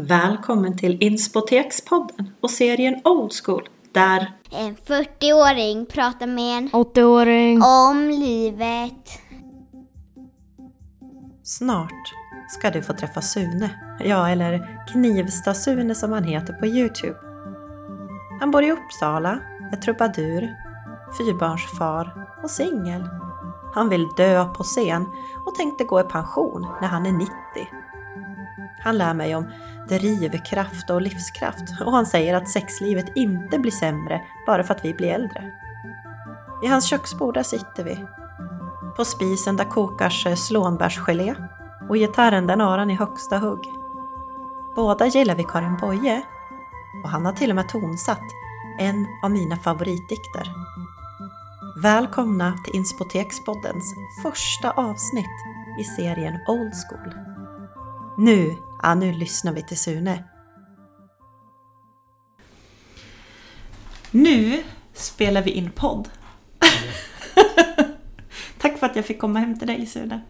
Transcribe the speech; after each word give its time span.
Välkommen 0.00 0.76
till 0.76 1.02
Inspotekspodden 1.02 2.30
och 2.40 2.50
serien 2.50 3.00
Old 3.04 3.32
School 3.44 3.68
där 3.92 4.32
En 4.50 4.76
40-åring 4.76 5.86
pratar 5.86 6.26
med 6.26 6.58
en 6.58 6.68
80-åring. 6.68 7.62
om 7.62 8.10
livet. 8.10 9.20
snart 11.42 12.14
ska 12.48 12.70
du 12.70 12.82
få 12.82 12.92
träffa 12.92 13.22
Sune. 13.22 13.70
Ja, 14.04 14.28
eller 14.28 14.84
Knivsta-Sune 14.92 15.94
som 15.94 16.12
han 16.12 16.24
heter 16.24 16.52
på 16.52 16.66
Youtube. 16.66 17.16
Han 18.40 18.50
bor 18.50 18.62
i 18.62 18.72
Uppsala, 18.72 19.38
är 19.72 19.76
trubadur, 19.76 20.54
fyrbarnsfar 21.18 22.28
och 22.42 22.50
singel. 22.50 23.08
Han 23.74 23.88
vill 23.88 24.06
dö 24.16 24.44
på 24.44 24.62
scen 24.62 25.06
och 25.46 25.54
tänkte 25.54 25.84
gå 25.84 26.00
i 26.00 26.04
pension 26.04 26.66
när 26.80 26.88
han 26.88 27.06
är 27.06 27.12
90. 27.12 27.32
Han 28.80 28.98
lär 28.98 29.14
mig 29.14 29.36
om 29.36 29.46
drivkraft 29.88 30.90
och 30.90 31.02
livskraft 31.02 31.80
och 31.84 31.92
han 31.92 32.06
säger 32.06 32.34
att 32.34 32.48
sexlivet 32.48 33.06
inte 33.14 33.58
blir 33.58 33.72
sämre 33.72 34.22
bara 34.46 34.64
för 34.64 34.74
att 34.74 34.84
vi 34.84 34.94
blir 34.94 35.08
äldre. 35.08 35.52
I 36.64 36.66
hans 36.66 36.84
köksbord 36.84 37.34
där 37.34 37.42
sitter 37.42 37.84
vi. 37.84 38.04
På 38.96 39.04
spisen 39.04 39.56
där 39.56 39.64
kokas 39.64 40.46
slånbärsgelé 40.46 41.34
och 41.88 41.96
gitarren 41.96 42.46
den 42.46 42.60
har 42.60 42.78
han 42.78 42.90
i 42.90 42.94
högsta 42.94 43.38
hugg. 43.38 43.72
Båda 44.76 45.06
gillar 45.06 45.34
vi 45.34 45.44
Karin 45.44 45.76
Boye 45.76 46.22
och 47.04 47.10
han 47.10 47.26
har 47.26 47.32
till 47.32 47.50
och 47.50 47.56
med 47.56 47.68
tonsatt 47.68 48.24
en 48.78 49.06
av 49.22 49.30
mina 49.30 49.56
favoritdikter. 49.56 50.52
Välkomna 51.82 52.58
till 52.64 52.76
Inspotekspoddens 52.76 53.94
första 54.22 54.70
avsnitt 54.70 55.38
i 55.80 55.84
serien 55.84 56.38
Old 56.48 56.72
School. 56.74 57.14
Nu, 58.16 58.56
ja 58.82 58.94
nu 58.94 59.12
lyssnar 59.12 59.52
vi 59.52 59.62
till 59.62 59.78
Sune. 59.78 60.24
Nu 64.10 64.62
spelar 64.94 65.42
vi 65.42 65.50
in 65.50 65.70
podd. 65.70 66.08
Tack 68.58 68.78
för 68.78 68.86
att 68.86 68.96
jag 68.96 69.04
fick 69.04 69.18
komma 69.18 69.38
hem 69.38 69.58
till 69.58 69.66
dig 69.66 69.86
Sune. 69.86 70.20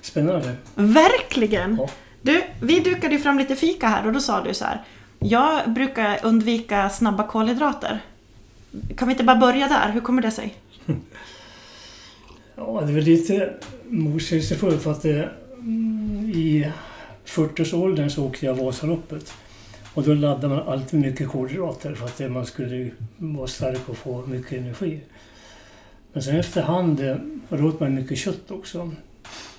Spännande. 0.00 0.56
Verkligen! 0.74 1.76
Ja. 1.76 1.88
Du, 2.22 2.42
vi 2.60 2.80
dukade 2.80 3.14
ju 3.14 3.20
fram 3.20 3.38
lite 3.38 3.56
fika 3.56 3.88
här 3.88 4.06
och 4.06 4.12
då 4.12 4.20
sa 4.20 4.44
du 4.44 4.54
så 4.54 4.64
här. 4.64 4.82
Jag 5.18 5.70
brukar 5.70 6.18
undvika 6.22 6.90
snabba 6.90 7.26
kolhydrater. 7.26 8.00
Kan 8.96 9.08
vi 9.08 9.14
inte 9.14 9.24
bara 9.24 9.36
börja 9.36 9.68
där? 9.68 9.92
Hur 9.92 10.00
kommer 10.00 10.22
det 10.22 10.30
sig? 10.30 10.54
Ja, 12.56 12.80
det 12.80 12.92
är 12.92 12.94
väl 12.94 13.04
lite 13.04 13.54
motsägelsefullt 13.88 14.82
för 14.82 14.92
att 14.92 15.02
det, 15.02 15.30
mm, 15.58 16.32
i 16.34 16.72
40-årsåldern 17.30 18.10
så 18.10 18.26
åkte 18.26 18.46
jag 18.46 18.54
Vasaloppet. 18.54 19.32
Och 19.94 20.02
då 20.02 20.14
laddade 20.14 20.48
man 20.48 20.68
alltid 20.68 21.00
mycket 21.00 21.28
kolhydrater 21.28 21.94
för 21.94 22.04
att 22.04 22.32
man 22.32 22.46
skulle 22.46 22.90
vara 23.16 23.46
stark 23.46 23.88
och 23.88 23.96
få 23.96 24.26
mycket 24.26 24.52
energi. 24.52 25.00
Men 26.12 26.22
sen 26.22 26.36
efterhand 26.36 27.00
eh, 27.00 27.16
och 27.48 27.58
då 27.58 27.68
åt 27.68 27.80
man 27.80 27.94
mycket 27.94 28.18
kött 28.18 28.50
också. 28.50 28.90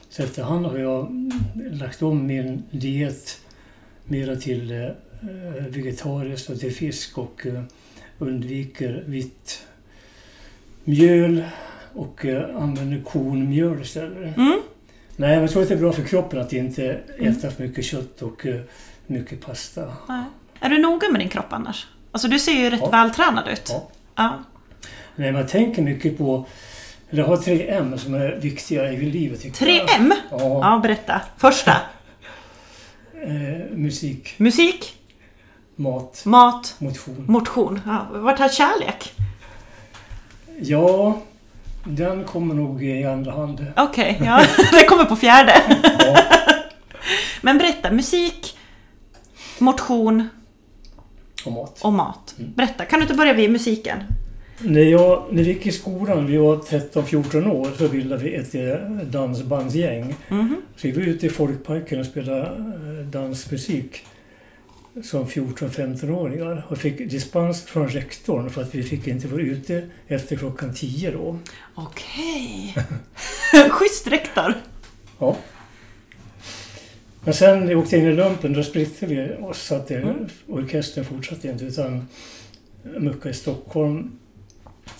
Så 0.09 0.23
efterhand 0.23 0.65
har 0.65 0.77
jag 0.77 1.31
lagt 1.71 2.01
om 2.01 2.27
min 2.27 2.63
diet 2.71 3.41
mera 4.05 4.35
till 4.35 4.71
eh, 4.71 4.85
eh, 4.85 5.65
vegetariskt 5.69 6.49
och 6.49 6.59
till 6.59 6.73
fisk 6.73 7.17
och 7.17 7.45
undviker 8.19 9.03
vitt 9.07 9.65
mjöl 10.83 11.43
och 11.93 12.25
använder 12.55 13.03
kornmjöl 13.03 13.81
istället. 13.81 14.37
Mm. 14.37 14.61
Nej, 15.21 15.29
men 15.29 15.41
jag 15.41 15.51
tror 15.51 15.61
att 15.61 15.67
det 15.67 15.73
är 15.75 15.79
bra 15.79 15.91
för 15.93 16.03
kroppen 16.03 16.39
att 16.41 16.53
inte 16.53 16.99
äta 17.19 17.51
för 17.51 17.63
mycket 17.63 17.85
kött 17.85 18.21
och 18.21 18.45
eh, 18.45 18.61
mycket 19.07 19.45
pasta. 19.45 19.93
Nej. 20.09 20.23
Är 20.59 20.69
du 20.69 20.77
noga 20.77 21.09
med 21.11 21.21
din 21.21 21.29
kropp 21.29 21.53
annars? 21.53 21.87
Alltså 22.11 22.27
du 22.27 22.39
ser 22.39 22.51
ju 22.51 22.69
rätt 22.69 22.79
Ja. 22.83 22.89
vältränad 22.89 23.47
ut. 23.47 23.69
Ja. 23.69 23.87
Ja. 24.15 24.43
Nej, 25.15 25.31
man 25.31 25.47
tänker 25.47 25.81
mycket 25.81 26.17
på... 26.17 26.45
Eller 27.09 27.23
har 27.23 27.37
tre 27.37 27.69
M 27.69 27.97
som 27.97 28.13
är 28.13 28.31
viktiga 28.41 28.91
i 28.91 28.97
livet. 28.97 29.41
tycker 29.41 29.57
Tre 29.57 29.77
jag. 29.77 29.95
M? 29.95 30.13
Ja. 30.31 30.37
Ja, 30.39 30.79
berätta. 30.83 31.21
Första. 31.37 31.71
Eh, 33.23 33.71
musik, 33.71 34.33
Musik, 34.37 34.97
mat, 35.75 36.25
mat, 36.25 36.75
motion. 36.79 37.25
motion. 37.27 37.81
Ja, 37.85 38.07
vart 38.11 38.39
har 38.39 38.49
kärlek? 38.49 39.13
Ja, 40.61 41.21
den 41.83 42.23
kommer 42.23 42.55
nog 42.55 42.83
i 42.83 43.03
andra 43.03 43.31
hand. 43.31 43.65
Okej, 43.77 44.21
ja. 44.25 44.45
Det 44.71 44.85
kommer 44.85 45.05
på 45.05 45.15
fjärde. 45.15 45.53
Ja. 45.99 46.17
Men 47.41 47.57
berätta, 47.57 47.91
musik, 47.91 48.57
motion 49.59 50.27
Och 51.45 51.51
mat. 51.51 51.79
och 51.81 51.93
mat. 51.93 52.35
Mm. 52.39 52.53
Berätta, 52.55 52.85
kan 52.85 52.99
du 52.99 53.03
inte 53.03 53.15
börja 53.15 53.33
vid 53.33 53.51
musiken? 53.51 53.97
När, 54.63 54.81
jag, 54.81 55.23
när 55.31 55.43
vi 55.43 55.49
gick 55.53 55.65
i 55.65 55.71
skolan, 55.71 56.25
vi 56.27 56.37
var 56.37 56.55
13-14 56.55 57.51
år, 57.51 57.67
så 57.77 57.87
bildade 57.87 58.23
vi 58.23 58.35
ett 58.35 58.55
eh, 58.55 58.89
dansbandsgäng. 59.05 60.15
Mhm. 60.29 60.55
Så 60.75 60.87
vi 60.87 60.91
var 60.91 61.01
ute 61.01 61.25
i 61.25 61.29
folkparken 61.29 61.99
och 61.99 62.05
spelade 62.05 62.41
eh, 62.41 63.05
dansmusik 63.05 64.05
som 65.03 65.25
14-15-åringar 65.25 66.65
och 66.69 66.77
fick 66.77 66.97
dispens 66.97 67.63
från 67.63 67.87
rektorn 67.87 68.49
för 68.49 68.61
att 68.61 68.75
vi 68.75 68.83
fick 68.83 69.07
inte 69.07 69.27
vara 69.27 69.41
ute 69.41 69.89
efter 70.07 70.35
klockan 70.35 70.73
10 70.73 71.11
då. 71.11 71.39
Okej. 71.75 72.75
Schysst 73.69 74.07
rektor. 74.07 74.53
Ja. 75.19 75.37
Men 77.23 77.33
sen 77.33 77.59
när 77.59 77.67
vi 77.67 77.75
åkte 77.75 77.97
in 77.97 78.05
i 78.05 78.13
lumpen 78.13 78.53
då 78.53 78.63
splittrade 78.63 79.15
vi 79.15 79.43
oss 79.43 79.61
så 79.61 79.75
att 79.75 79.91
Mm. 79.91 80.27
orkestern 80.47 81.05
fortsatte 81.05 81.47
inte 81.47 81.65
utan 81.65 82.07
muckade 82.83 83.29
i 83.29 83.33
Stockholm 83.33 84.11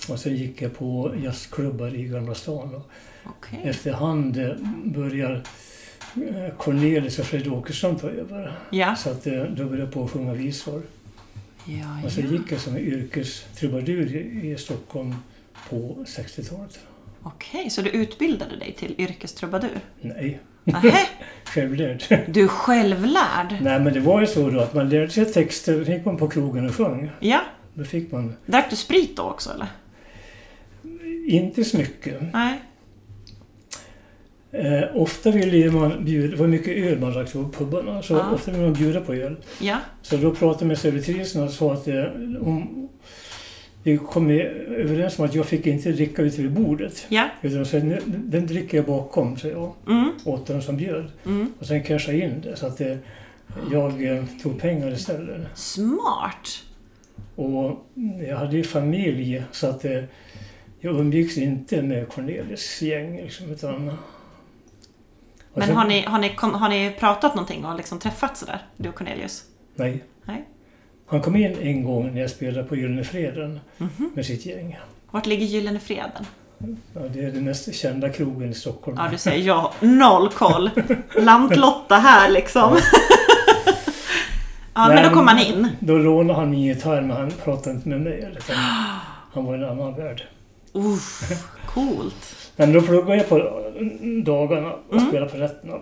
och 0.10 0.20
sen 0.20 0.36
gick 0.36 0.62
jag 0.62 0.78
på 0.78 1.16
jazzklubbar 1.24 1.96
i 1.96 2.04
Gamla 2.04 2.36
stan. 2.36 2.82
Okej. 3.26 3.60
efterhand 3.64 4.38
eh, 4.38 4.56
börjar 4.84 5.44
Cornelis 6.58 7.20
och 7.20 7.26
Fred 7.26 7.48
Åkerström 7.48 7.96
ta 8.00 8.10
över. 8.10 8.54
Ja. 8.70 8.96
Så 8.96 9.10
att 9.10 9.28
eh, 9.28 9.34
då 9.44 9.64
började 9.66 9.78
jag 9.84 9.92
på 9.92 10.04
att 10.04 10.12
sjunga 10.12 10.34
visor. 10.34 10.82
Ja, 11.66 12.06
Och 12.06 12.12
så 12.12 12.22
ja. 12.22 12.26
gick 12.28 12.52
jag 12.52 12.60
som 12.60 12.78
yrkestrubadur 12.78 14.16
i, 14.46 14.56
Stockholm 14.58 15.16
på 15.70 16.06
60-talet. 16.08 16.80
Okej, 17.24 17.70
så 17.70 17.82
du 17.82 17.90
utbildade 17.90 18.56
dig 18.56 18.74
till 18.80 18.96
yrkestrubadur? 18.98 19.80
Nej, 20.02 20.40
Nähä, 20.64 20.98
självlärd. 21.46 22.04
du 22.28 22.44
är 22.44 22.48
självlärd? 22.48 23.58
Nej 23.62 23.80
men 23.80 23.94
det 23.94 24.00
var 24.00 24.22
ju 24.22 24.28
så 24.28 24.50
då 24.50 24.60
att 24.60 24.74
man 24.74 24.90
lärde 24.90 25.10
sig 25.10 25.26
texter, 25.26 25.86
sen 25.86 25.94
gick 25.94 26.06
man 26.06 26.18
på 26.18 26.30
krogen 26.30 26.66
och 26.70 26.76
sjöng. 26.76 27.10
Ja. 27.20 27.42
Då 27.74 27.84
fick 27.84 28.12
man 28.12 28.36
Drack 28.46 28.70
du 28.70 28.76
sprit 28.76 29.18
då 29.18 29.24
också 29.24 29.50
eller? 29.54 29.68
inte 31.28 31.64
så 31.64 31.78
mycket. 31.78 32.22
Nej. 32.34 32.62
Eh, 34.54 34.84
ofta 34.96 35.32
ville 35.32 35.58
ju 35.58 35.72
man 35.72 36.06
bjuda, 36.06 36.28
det 36.28 36.36
var 36.36 36.48
mycket 36.48 36.78
öl 36.78 37.00
man 37.00 37.12
drack 37.14 37.34
på 37.34 37.50
pubarna, 37.58 38.02
så 38.02 38.14
Ja. 38.14 38.32
ofta 38.34 38.52
ville 38.52 38.64
man 38.64 38.74
bjuda 38.74 39.02
på 39.02 39.14
öl. 39.14 39.36
Ja. 39.62 39.78
Så 40.02 40.18
då 40.18 40.32
pratade 40.36 40.64
jag 40.64 40.68
med 40.68 40.78
servitrisen 40.78 41.44
och 41.44 41.52
sa 41.52 41.74
att 41.74 41.88
eh, 41.88 42.04
om 42.42 42.90
vi 43.84 43.98
kom 43.98 44.30
överens 44.30 45.20
om 45.20 45.26
att 45.26 45.36
jag 45.36 45.46
fick 45.46 45.68
inte 45.68 45.92
dricka 45.92 46.22
ute 46.22 46.42
vid 46.42 46.52
bordet. 46.52 47.06
Ja. 47.10 47.26
Utan 47.42 47.66
sa, 47.66 47.78
"Nu- 47.78 48.02
den 48.06 48.48
dricker 48.48 48.78
jag 48.78 48.86
bakom, 48.86 49.38
så 49.38 49.48
jag. 49.48 49.72
Mm. 49.88 50.12
Åt 50.26 50.48
den 50.48 50.62
som 50.62 50.78
bjöd. 50.78 51.06
Mm. 51.26 51.54
Och 51.60 51.66
sen 51.66 51.84
cashade 51.84 52.18
jag 52.18 52.28
in 52.30 52.42
det 52.42 52.56
så 52.56 52.68
att 52.68 52.82
eh, 52.82 52.96
jag 53.72 54.04
eh, 54.06 54.24
tog 54.44 54.60
pengar 54.60 54.92
istället. 54.94 55.42
Smart. 55.54 56.64
Och 57.36 57.86
jag 58.30 58.38
hade 58.38 58.58
ju 58.58 58.64
familj 58.64 59.44
så 59.52 59.68
att 59.68 59.86
eh, 59.86 60.04
jag 60.80 61.00
umgicks 61.00 61.38
inte 61.38 61.82
med 61.82 62.08
Cornelis 62.10 62.82
gäng. 62.82 63.18
Liksom, 63.22 63.52
utan, 63.52 63.92
Men 65.54 65.68
sen- 65.68 65.76
har 65.78 65.86
ni, 65.86 66.02
har, 66.06 66.20
ni, 66.20 66.32
har 66.38 66.70
ni 66.70 66.96
pratat 67.00 67.36
någonting 67.36 67.66
och 67.66 67.78
liksom 67.78 68.00
träffats 68.00 68.40
sådär, 68.40 68.60
du 68.78 68.90
och 68.90 68.96
Cornelius? 68.96 69.44
Nej. 69.76 70.04
Nej. 70.26 70.46
Han 71.08 71.22
kom 71.22 71.36
in 71.36 71.58
en 71.62 71.84
gång 71.84 72.14
när 72.14 72.22
jag 72.22 72.30
spelade 72.30 72.64
på 72.68 72.76
Gyllene 72.76 73.04
Freden 73.04 73.60
Mhm. 73.78 74.12
med 74.14 74.26
sitt 74.26 74.46
gäng. 74.46 74.80
Vart 75.12 75.26
ligger 75.26 75.46
Gyllene 75.46 75.80
Freden? 75.80 76.26
Ja, 76.94 77.02
det 77.14 77.24
är 77.24 77.32
den 77.32 77.44
mest 77.44 77.76
kända 77.76 78.10
krogen 78.10 78.50
i 78.50 78.54
Stockholm. 78.54 78.98
Ja, 79.02 79.08
du 79.12 79.18
säger 79.18 79.48
jag 79.48 79.56
har 79.56 79.72
noll 79.88 80.30
koll. 80.30 80.70
Lantlotta 81.18 81.96
här 81.96 82.30
liksom. 82.30 82.78
Ja, 84.74 84.88
men 84.88 84.96
Nej, 84.96 85.04
då 85.10 85.16
kom 85.16 85.28
han 85.28 85.40
in. 85.40 85.68
Då 85.80 85.98
lånade 85.98 86.40
han 86.40 86.50
min 86.50 86.60
gitarr 86.62 87.02
men 87.02 87.18
han 87.18 87.32
pratade 87.32 87.76
inte 87.76 87.90
med 87.90 88.02
mig. 88.02 88.32
Han 89.34 89.46
var 89.46 89.56
i 89.56 89.58
en 89.58 89.70
annan 89.70 89.96
värld. 89.96 90.24
Uff, 90.74 91.32
coolt. 91.74 92.36
Men 92.56 92.74
då 92.74 92.82
pluggade 92.82 93.16
jag 93.18 93.30
på 93.30 93.38
dagarna 94.24 94.74
och 94.74 94.94
Mm. 94.98 95.08
spelade 95.08 95.32
på 95.32 95.38
nätterna. 95.38 95.82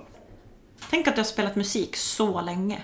Tänk 0.90 1.08
att 1.08 1.16
du 1.16 1.20
har 1.20 1.26
spelat 1.26 1.56
musik 1.56 1.96
så 1.96 2.42
länge. 2.42 2.84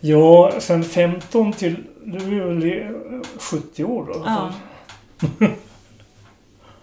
Ja, 0.00 0.52
sen 0.60 0.84
15 0.84 1.52
till... 1.52 1.76
Det 2.04 2.16
är 2.16 2.44
väl 2.44 2.64
i 2.64 2.88
70 3.38 3.84
år 3.84 4.04
då. 4.06 4.22
Ja. 4.26 4.54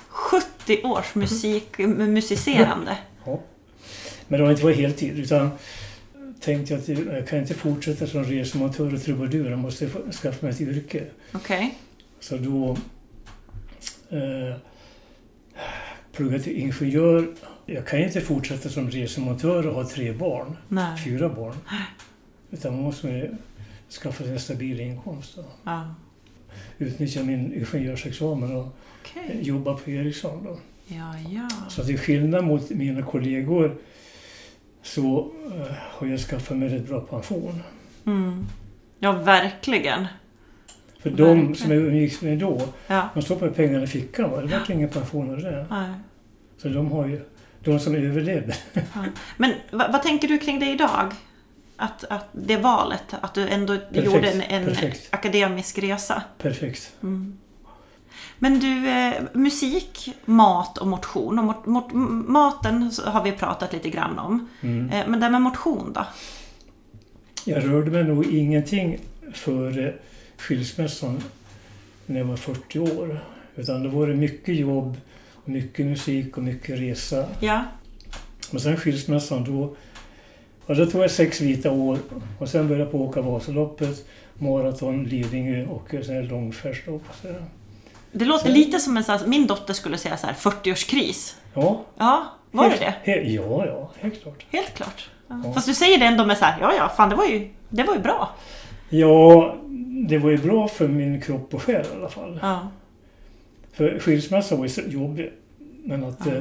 70 0.10 0.82
års 0.88 1.16
musik, 1.16 1.78
musicerande. 1.78 2.98
Men 4.28 4.40
det 4.40 4.46
har 4.46 4.52
inte 4.52 4.64
varit 4.64 4.78
heltid 4.78 5.20
utan 5.20 5.50
tänkte 6.40 6.74
jag 6.74 6.82
att 6.82 6.88
jag 7.14 7.28
kan 7.28 7.40
inte 7.40 7.54
fortsätta 7.54 8.08
som 8.08 8.24
resemontör 8.24 8.94
och 8.94 9.04
trubadur. 9.04 9.50
Jag 9.50 9.60
måste 9.60 9.90
skaffa 10.22 10.46
mig 10.46 10.50
ett 10.56 10.62
yrke. 10.62 11.04
Okej. 11.34 11.78
Så 12.20 12.38
då 12.38 12.78
eh, 14.12 14.56
pluggade 16.12 16.38
jag 16.38 16.44
till 16.44 16.58
ingenjör. 16.58 17.34
Jag 17.66 17.88
kan 17.88 18.00
inte 18.00 18.22
fortsätta 18.22 18.70
som 18.70 18.90
resemontör 18.90 19.68
och 19.68 19.76
ha 19.76 19.88
tre 19.90 20.12
barn, 20.12 20.58
Nej. 20.68 20.98
fyra 21.06 21.30
barn. 21.30 21.56
Utan 22.52 22.74
man 22.74 22.82
måste 22.84 23.38
skaffa 24.04 24.24
sig 24.24 24.34
en 24.34 24.40
stabil 24.40 24.80
inkomst. 24.80 25.36
Då. 25.36 25.44
Ja. 25.64 25.96
Utnyttja 26.78 27.24
min 27.24 27.54
ingenjörsexamen 27.54 28.56
och 28.56 28.68
Okej. 29.02 29.40
jobba 29.42 29.74
på 29.74 29.90
Ericsson. 29.92 30.44
Då. 30.44 30.60
Ja, 30.88 31.14
ja. 31.30 31.50
Så 31.70 31.84
till 31.84 32.00
skillnad 32.00 32.44
mot 32.44 32.70
mina 32.70 33.02
kollegor 33.02 33.78
så 34.82 35.32
eh, 35.56 35.72
har 35.72 36.08
jag 36.08 36.20
skaffat 36.20 36.58
mig 36.58 36.70
rätt 36.70 36.88
bra 36.88 37.02
pension. 37.02 37.64
Mm. 38.06 38.46
Ja, 39.00 39.12
verkligen. 39.12 40.08
För 41.02 41.10
de 41.10 41.56
som 41.56 41.72
jag 41.72 41.80
umgicks 41.82 42.22
med 42.22 42.38
då, 42.38 42.62
Ja. 42.88 43.10
de 43.14 43.22
stoppade 43.24 43.52
pengarna 43.52 43.84
i 43.84 43.88
fickan. 43.88 44.32
va? 44.32 44.42
Det 44.42 44.48
var 44.48 44.72
ingen 44.72 44.90
pension 44.90 45.32
av 45.32 45.38
det. 45.42 45.66
Nej. 45.70 45.90
Så 46.58 46.68
de 46.68 46.92
har 46.92 47.08
ju, 47.08 47.22
de 47.64 47.80
som 47.80 47.96
överlevde. 47.96 48.54
Ja. 48.74 48.82
Men 49.38 49.54
vad, 49.72 49.92
vad 49.92 50.04
tänker 50.04 50.28
du 50.28 50.38
kring 50.38 50.60
det 50.60 50.70
idag? 50.70 51.12
Att, 51.78 52.04
att 52.04 52.30
det 52.32 52.58
valet, 52.58 53.04
att 53.22 53.34
du 53.34 53.48
ändå 53.48 53.78
Perfekt, 53.78 54.06
gjorde 54.06 54.30
en, 54.32 54.42
en 54.42 54.66
perfekt. 54.66 55.08
akademisk 55.12 55.80
resa. 55.80 56.24
Perfekt. 56.38 56.92
Mm. 57.04 57.38
Men 58.40 58.60
du, 58.60 58.90
eh, 58.90 59.14
musik, 59.34 60.10
mat 60.26 60.78
och 60.78 60.88
motion. 60.88 61.40
Och 61.40 61.46
mot, 61.46 61.66
mot, 61.66 61.92
maten 62.30 62.92
har 63.06 63.24
vi 63.24 63.32
pratat 63.32 63.74
lite 63.74 63.90
grann 63.90 64.20
om. 64.20 64.48
Mm. 64.62 64.90
Eh, 64.90 65.08
men 65.08 65.20
det 65.20 65.26
här 65.26 65.32
med 65.32 65.42
motion 65.42 65.94
då? 65.94 66.06
Jag 67.46 67.70
rörde 67.70 67.92
mig 67.92 68.04
nog 68.04 68.26
ingenting 68.26 69.00
före 69.34 69.94
skilsmässan 70.42 71.24
när 72.06 72.20
jag 72.20 72.26
var 72.26 72.36
40 72.38 72.80
år. 72.80 73.20
Utan 73.56 73.84
då 73.84 73.90
var 73.90 74.08
det 74.08 74.14
mycket 74.16 74.56
jobb, 74.56 74.98
mycket 75.46 75.86
musik 75.86 76.38
och 76.38 76.44
mycket 76.44 76.80
resa. 76.80 77.26
Ja, 77.40 77.64
Men 78.52 78.62
sen 78.62 78.78
skilsmässan 78.78 79.44
då, 79.44 79.76
ja, 80.68 80.74
då 80.76 80.86
tog 80.86 81.04
jag 81.04 81.12
sex 81.12 81.42
vita 81.42 81.72
år 81.72 81.98
och 82.40 82.50
sen 82.50 82.68
började 82.68 82.84
jag 82.84 82.92
på 82.92 83.02
åka 83.02 83.22
Vasaloppet, 83.22 84.06
maraton, 84.34 85.04
Lidingö 85.04 85.66
och 85.66 85.88
här. 85.92 87.42
det 88.12 88.26
låter 88.26 88.46
Så- 88.48 88.52
lite 88.54 88.80
som 88.80 88.98
en 88.98 89.04
sån 89.04 89.18
här, 89.18 89.28
min 89.28 89.48
dotter 89.48 89.74
skulle 89.74 89.98
säga 89.98 90.18
så 90.18 90.28
här 90.28 90.34
40-årskris. 90.34 91.36
Ja, 91.54 91.82
Ja, 91.98 92.26
var 92.52 92.64
det 92.64 92.70
helt, 92.70 92.82
det? 93.06 93.12
He, 93.12 93.22
ja, 93.22 93.66
ja, 93.66 93.92
helt 94.00 94.22
klart. 94.24 94.46
Helt 94.52 94.74
klart. 94.74 95.10
Ja. 95.28 95.52
Fast 95.54 95.68
du 95.68 95.74
säger 95.74 95.98
det 95.98 96.06
ändå 96.06 96.26
med 96.26 96.38
så 96.38 96.46
här, 96.46 96.62
ja 96.62 96.74
ja, 96.78 96.90
fan 96.90 97.10
det 97.10 97.16
var 97.16 97.26
ju, 97.26 97.50
det 97.70 97.84
var 97.84 97.94
ju 97.96 98.00
bra. 98.02 98.36
Ja, 98.94 99.56
det 100.10 100.18
var 100.18 100.30
ju 100.30 100.38
bra 100.38 100.68
för 100.68 100.88
min 100.88 101.22
kropp 101.22 101.54
och 101.54 101.62
själ 101.62 101.86
i 101.94 101.96
alla 101.96 102.10
fall. 102.10 102.40
Ja. 102.42 102.68
För 103.74 104.00
skilsmässan 104.00 104.58
var 104.58 104.66
ju 104.66 104.70
så 104.70 104.82
jobbig. 104.82 105.32
Men 105.84 106.04
att 106.04 106.26
Ja. 106.26 106.32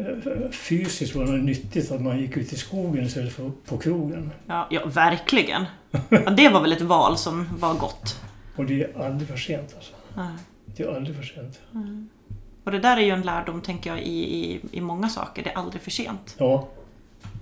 eh, 0.00 0.50
fysiskt 0.50 1.14
var 1.14 1.24
det 1.24 1.32
nyttigt 1.32 1.90
att 1.92 2.02
man 2.02 2.18
gick 2.20 2.36
ut 2.36 2.52
i 2.52 2.56
skogen 2.56 3.04
istället 3.04 3.32
för 3.32 3.50
på 3.66 3.78
krogen. 3.78 4.30
Ja, 4.46 4.66
ja, 4.70 4.86
verkligen. 4.86 5.64
Ja, 6.08 6.30
det 6.30 6.48
var 6.48 6.60
väl 6.60 6.72
ett 6.72 6.80
val 6.82 7.18
som 7.18 7.48
var 7.58 7.74
gott. 7.74 8.20
Och 8.56 8.64
det 8.64 8.82
är 8.82 9.06
aldrig 9.06 9.28
för 9.28 9.36
sent 9.36 9.74
alltså. 9.76 9.92
Ja. 10.16 10.26
Det 10.76 10.82
är 10.82 10.96
aldrig 10.96 11.16
för 11.16 11.22
sent. 11.22 11.60
Och 12.64 12.72
det 12.72 12.78
där 12.78 12.96
är 12.96 13.00
ju 13.00 13.10
en 13.10 13.22
lärdom, 13.22 13.60
tänker 13.60 13.90
jag, 13.90 14.00
i, 14.02 14.36
i, 14.52 14.60
i 14.72 14.80
många 14.80 15.08
saker. 15.08 15.42
Det 15.42 15.50
är 15.50 15.56
aldrig 15.58 15.82
för 15.82 15.90
sent. 15.90 16.34
Ja, 16.38 16.68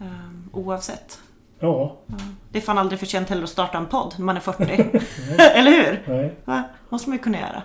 Um, 0.00 0.50
oavsett. 0.52 1.18
Ja, 1.60 1.96
Det 2.50 2.58
är 2.58 2.62
fan 2.62 2.78
aldrig 2.78 2.98
för 2.98 3.06
sent 3.06 3.28
heller 3.28 3.42
att 3.42 3.50
starta 3.50 3.78
en 3.78 3.86
podd 3.86 4.14
när 4.18 4.24
man 4.24 4.36
är 4.36 4.40
40. 4.40 4.62
Eller 5.54 5.70
hur? 5.70 6.02
nej. 6.06 6.34
Va? 6.44 6.62
måste 6.88 7.08
man 7.08 7.16
ju 7.18 7.22
kunna 7.22 7.38
göra. 7.38 7.62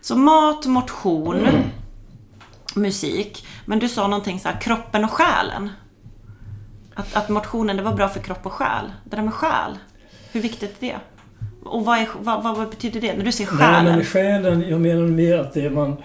Så 0.00 0.16
mat, 0.16 0.66
motion, 0.66 1.46
musik. 2.74 3.46
Men 3.64 3.78
du 3.78 3.88
sa 3.88 4.06
någonting 4.08 4.40
så 4.40 4.48
här, 4.48 4.60
kroppen 4.60 5.04
och 5.04 5.10
själen. 5.10 5.70
Att, 6.94 7.16
att 7.16 7.28
motionen, 7.28 7.76
det 7.76 7.82
var 7.82 7.94
bra 7.94 8.08
för 8.08 8.20
kropp 8.20 8.46
och 8.46 8.52
själ. 8.52 8.92
Det 9.04 9.16
där 9.16 9.22
med 9.22 9.34
själ, 9.34 9.78
hur 10.32 10.40
viktigt 10.40 10.82
är 10.82 10.86
det? 10.86 10.98
Och 11.64 11.84
vad, 11.84 11.98
är, 11.98 12.08
vad, 12.18 12.42
vad, 12.42 12.56
vad 12.56 12.70
betyder 12.70 13.00
det? 13.00 13.16
När 13.16 13.24
du 13.24 13.32
säger 13.32 13.50
Nej, 13.50 13.58
själen? 13.60 13.94
men 13.96 14.04
själen, 14.04 14.68
jag 14.68 14.80
menar 14.80 15.06
mer 15.06 15.38
att 15.38 15.52
det 15.52 15.64
är 15.64 15.70
man 15.70 15.96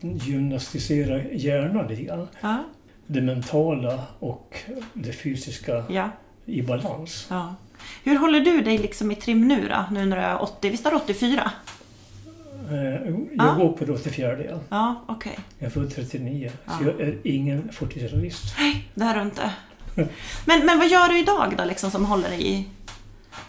gymnastiserar 0.00 1.18
hjärnan 1.32 1.86
lite 1.86 2.02
grann. 2.02 2.28
Ja, 2.40 2.64
Det 3.06 3.20
mentala 3.20 4.02
och 4.18 4.56
det 4.94 5.12
fysiska 5.12 5.84
ja, 5.90 6.10
i 6.46 6.62
balans. 6.62 7.26
ja. 7.30 7.54
Hur 8.04 8.18
håller 8.18 8.40
du 8.40 8.60
dig 8.60 8.78
liksom 8.78 9.10
i 9.10 9.14
trim 9.16 9.48
nu 9.48 9.68
då? 9.68 9.84
Nu 9.90 10.04
när 10.06 10.16
du 10.16 10.22
är 10.22 10.42
80, 10.42 10.70
visst 10.70 10.86
är 10.86 10.90
du 10.90 10.96
84? 10.96 11.50
Eh, 12.70 12.76
Jag 12.78 13.26
Ja. 13.32 13.54
går 13.54 13.72
på 13.72 13.84
det 13.84 13.92
84 13.92 14.42
ja. 14.44 14.58
Ja, 14.68 15.04
okej. 15.08 15.38
Jag 15.58 15.66
är 15.66 15.70
född 15.70 15.94
39. 15.94 16.50
Ja. 16.64 16.72
Så 16.78 16.84
jag 16.84 17.00
är 17.00 17.18
ingen 17.24 17.68
40-talist. 17.72 18.54
Nej, 18.58 18.88
det 18.94 19.04
är 19.04 19.14
du 19.14 19.22
inte. 19.22 19.50
Men, 20.44 20.66
men 20.66 20.78
vad 20.78 20.88
gör 20.88 21.08
du 21.08 21.18
idag 21.18 21.54
då 21.58 21.64
liksom 21.64 21.90
som 21.90 22.04
håller 22.04 22.28
dig 22.28 22.46
i, 22.52 22.68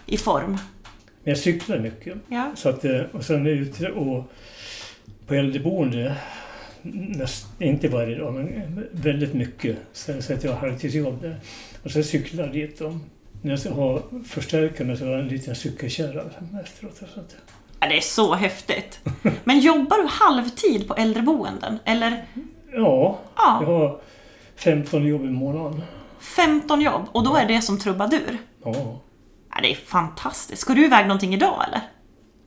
i 0.06 0.16
form? 0.16 0.58
Jag 1.24 1.38
cyklar 1.38 1.78
mycket. 1.78 2.16
Ja, 2.28 2.50
Så 2.54 2.68
att, 2.68 2.84
eh, 2.84 3.00
och 3.12 3.24
sen 3.24 3.46
är 3.46 3.50
jag 3.50 3.58
ute 3.58 3.88
och 3.90 4.32
på 5.26 5.34
äldreboende, 5.34 6.16
näst, 6.92 7.46
inte 7.58 7.88
varje 7.88 8.18
dag, 8.18 8.34
men 8.34 8.86
väldigt 8.92 9.34
mycket. 9.34 9.76
Så, 9.92 10.22
så 10.22 10.34
att 10.34 10.44
jag 10.44 10.52
har 10.52 10.58
halvtidsjobb 10.68 11.22
där. 11.22 11.40
Och 11.82 11.90
sen 11.90 12.04
cyklar 12.04 12.44
jag 12.44 12.52
dit. 12.52 12.80
Och 12.80 12.92
när 13.42 13.60
jag 13.64 13.72
har 13.72 14.02
förstärkare 14.28 14.96
så 14.96 15.04
har 15.04 15.10
jag 15.12 15.20
en 15.20 15.28
liten 15.28 15.54
cykelkärra 15.54 16.22
efteråt. 16.62 16.96
Så 16.96 17.20
att, 17.20 17.36
Ja, 17.80 17.88
det 17.88 17.96
är 17.96 18.00
så 18.00 18.34
häftigt. 18.34 19.00
Men 19.44 19.60
jobbar 19.60 19.98
du 19.98 20.06
halvtid 20.10 20.88
på 20.88 20.94
äldreboenden? 20.94 21.78
Eller? 21.84 22.24
ja, 22.72 23.18
jag 23.36 23.62
Ja, 23.62 23.66
har 23.66 24.00
15 24.56 25.06
jobb 25.06 25.24
i 25.24 25.28
månaden. 25.30 25.82
15 26.20 26.80
jobb 26.80 27.02
och 27.12 27.24
då 27.24 27.36
är 27.36 27.46
det 27.48 27.62
som 27.62 27.78
trubadur. 27.78 28.38
Ja. 28.64 29.00
Ja, 29.50 29.60
det 29.62 29.70
är 29.70 29.74
fantastiskt. 29.74 30.62
Ska 30.62 30.74
du 30.74 30.84
iväg 30.84 31.06
någonting 31.06 31.34
idag 31.34 31.64
eller? 31.68 31.80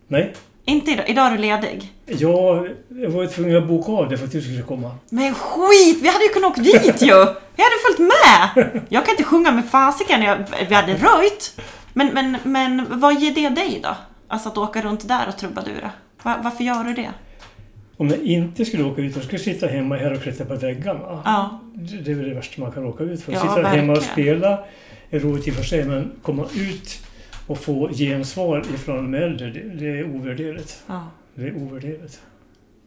Nej, 0.08 0.34
Inte 0.70 0.92
idag, 0.92 1.10
idag 1.10 1.26
är 1.28 1.32
du 1.32 1.38
ledig. 1.38 1.92
jag, 2.06 2.70
jag 2.90 3.10
var 3.10 3.26
tvungen 3.28 3.58
att 3.58 3.68
boka 3.68 3.92
av 3.92 4.10
det 4.10 4.18
för 4.18 4.26
att 4.26 4.32
du 4.32 4.42
skulle 4.42 4.62
komma. 4.62 4.96
Men 5.10 5.34
skit, 5.34 6.00
vi 6.02 6.08
hade 6.08 6.24
ju 6.24 6.30
kunnat 6.30 6.52
åka 6.52 6.62
dit 6.62 7.02
ju! 7.02 7.26
Vi 7.56 7.64
hade 7.64 7.78
följt 7.86 8.00
med! 8.00 8.82
Jag 8.90 9.06
kan 9.06 9.14
inte 9.14 9.24
sjunga 9.24 9.52
med 9.52 9.66
fasiken, 9.66 10.22
jag, 10.22 10.38
vi 10.70 10.76
hade 10.76 10.94
röjt. 10.94 11.62
Men, 11.94 12.08
men, 12.14 12.38
men 12.44 13.00
vad 13.00 13.22
ger 13.22 13.32
det 13.32 13.50
dig 13.50 13.80
då? 13.84 13.96
Alltså 14.28 14.50
att 14.50 14.58
åka 14.58 14.82
runt 14.82 15.08
där 15.08 15.28
och 15.28 15.38
trubadura. 15.38 15.92
Va, 16.24 16.40
varför 16.44 16.64
gör 16.64 16.84
du 16.84 16.94
det? 16.94 17.10
Om 17.98 18.10
jag 18.10 18.20
inte 18.20 18.66
skulle 18.66 18.84
åka 18.84 19.02
ut, 19.02 19.16
jag 19.16 19.26
skulle 19.26 19.40
sitta 19.40 19.68
hemma 19.68 19.96
här 19.96 20.14
och 20.14 20.24
klättra 20.24 20.46
på 20.46 20.56
väggarna. 20.56 21.22
Ja. 21.26 21.62
Det 21.76 22.12
är 22.12 22.16
väl 22.16 22.30
det 22.30 22.36
värsta 22.36 22.62
man 22.62 22.72
kan 22.72 22.84
råka 22.84 23.04
ut 23.04 23.24
för. 23.24 23.32
Ja, 23.32 23.40
sitta 23.40 23.68
hemma 23.68 23.94
och 23.94 23.98
verkligen. 23.98 24.40
spela 24.40 24.60
är 25.10 25.20
roligt 25.20 25.48
i 25.48 25.52
och 25.52 25.56
för 25.56 25.64
sig, 25.64 25.86
men 25.86 26.12
komma 26.22 26.46
ut 26.56 27.07
och 27.48 27.60
få 27.60 27.90
gensvar 27.90 28.66
ifrån 28.74 29.12
de 29.12 29.18
äldre, 29.18 29.50
det, 29.50 29.60
det 29.60 30.00
är 30.00 30.16
ovärderligt. 30.16 30.84
ja. 30.88 31.08
Det 31.36 31.48
är 31.48 31.56
ovärderligt. 31.56 32.22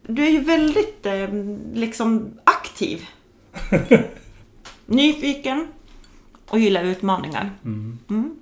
Du 0.07 0.25
är 0.25 0.31
ju 0.31 0.41
väldigt 0.41 1.07
eh, 1.07 1.29
liksom 1.75 2.31
aktiv. 2.45 3.07
Nyfiken 4.87 5.67
och 6.47 6.59
gillar 6.59 6.85
utmaningar. 6.85 7.51
Mm. 7.65 8.41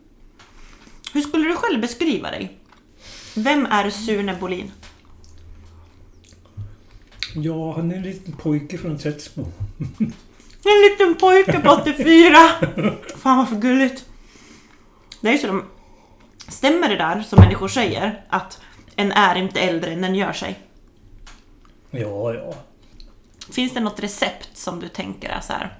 Hur 1.13 1.21
skulle 1.21 1.49
du 1.49 1.57
själv 1.57 1.81
beskriva 1.81 2.31
dig? 2.31 2.59
Vem 3.35 3.67
är 3.67 3.91
Sune 3.91 4.37
Bolin? 4.41 4.71
Ja, 7.35 7.73
han 7.77 7.91
är 7.93 7.97
en 7.97 8.03
liten 8.03 8.33
pojke 8.33 8.79
från 8.79 8.99
Trättsbo. 8.99 9.47
En 10.65 10.91
liten 10.91 11.15
pojke 11.15 11.61
på 11.61 11.71
84! 11.71 12.37
Fan 13.17 13.37
vad 13.37 13.49
för 13.49 13.57
gulligt. 13.57 14.05
Det 15.21 15.29
är 15.29 15.33
ju 15.33 15.39
så 15.39 15.47
de... 15.47 15.63
Stämmer 16.49 16.89
det 16.89 16.97
där 16.97 17.23
som 17.23 17.39
människor 17.41 17.69
säger? 17.69 18.25
Att 18.29 18.61
en 18.97 19.13
är 19.13 19.35
inte 19.37 19.61
äldre 19.61 19.93
än 19.93 20.05
en 20.05 20.15
gör 20.15 20.33
sig? 20.33 20.61
Ja, 21.91 22.35
ja. 22.35 22.55
Finns 23.51 23.75
det 23.75 23.81
något 23.81 24.01
recept 24.01 24.57
som 24.57 24.81
du 24.81 24.89
tänker 24.89 25.29
är 25.29 25.41
så 25.41 25.53
här? 25.53 25.79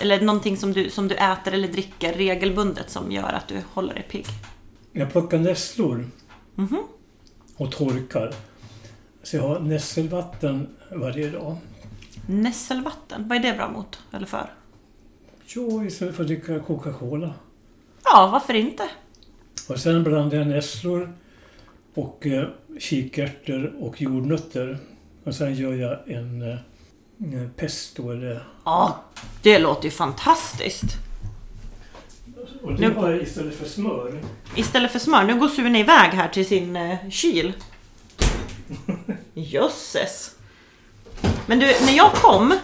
Eller 0.00 0.20
någonting 0.20 0.56
som 0.56 0.72
du, 0.72 0.90
som 0.90 1.08
du 1.08 1.14
äter 1.14 1.52
eller 1.54 1.68
dricker 1.68 2.12
regelbundet 2.12 2.90
som 2.90 3.12
gör 3.12 3.32
att 3.32 3.48
du 3.48 3.62
håller 3.72 3.94
dig 3.94 4.02
pigg? 4.10 4.26
Jag 4.92 5.12
plockar 5.12 5.38
nässlor 5.38 6.06
Mhm. 6.54 6.82
och 7.56 7.72
torkar. 7.72 8.34
Så 9.22 9.36
jag 9.36 9.42
har 9.42 9.60
nässelvatten 9.60 10.76
varje 10.92 11.30
dag. 11.30 11.56
Nässelvatten, 12.26 13.28
vad 13.28 13.38
är 13.38 13.42
det 13.42 13.52
bra 13.52 13.70
mot? 13.70 13.98
Eller 14.12 14.26
för? 14.26 14.52
Jo, 15.46 15.84
istället 15.84 16.16
för 16.16 16.22
att 16.22 16.26
dricka 16.28 16.60
Coca-Cola. 16.60 17.34
Ja, 18.04 18.28
varför 18.32 18.54
inte? 18.54 18.88
Och 19.68 19.78
sen 19.80 20.04
blandar 20.04 20.38
jag 20.38 20.46
nässlor 20.46 21.12
och 21.94 22.26
eh, 22.26 22.48
kikärtor 22.78 23.72
och 23.80 24.02
jordnötter. 24.02 24.78
Och 25.24 25.34
sen 25.34 25.54
gör 25.54 25.72
jag 25.74 26.10
en 26.10 26.42
eh, 27.32 27.48
pesto 27.56 28.10
eller... 28.10 28.42
Ja, 28.64 29.04
det 29.42 29.58
låter 29.58 29.84
ju 29.84 29.90
fantastiskt. 29.90 30.84
Och 32.62 32.74
det 32.74 32.88
Nu- 32.88 32.94
jag 32.96 33.22
istället 33.22 33.54
för 33.54 33.66
smör. 33.68 34.20
Istället 34.56 34.92
för 34.92 34.98
smör. 34.98 35.24
Nu 35.24 35.34
går 35.38 35.48
Sune 35.48 35.80
iväg 35.80 36.10
här 36.10 36.28
till 36.28 36.46
sin 36.46 36.76
eh, 36.76 36.96
kyl. 37.10 37.52
Jösses. 39.34 40.34
Men 41.46 41.58
du, 41.58 41.66
när 41.66 41.96
jag 41.96 42.12
kom. 42.12 42.58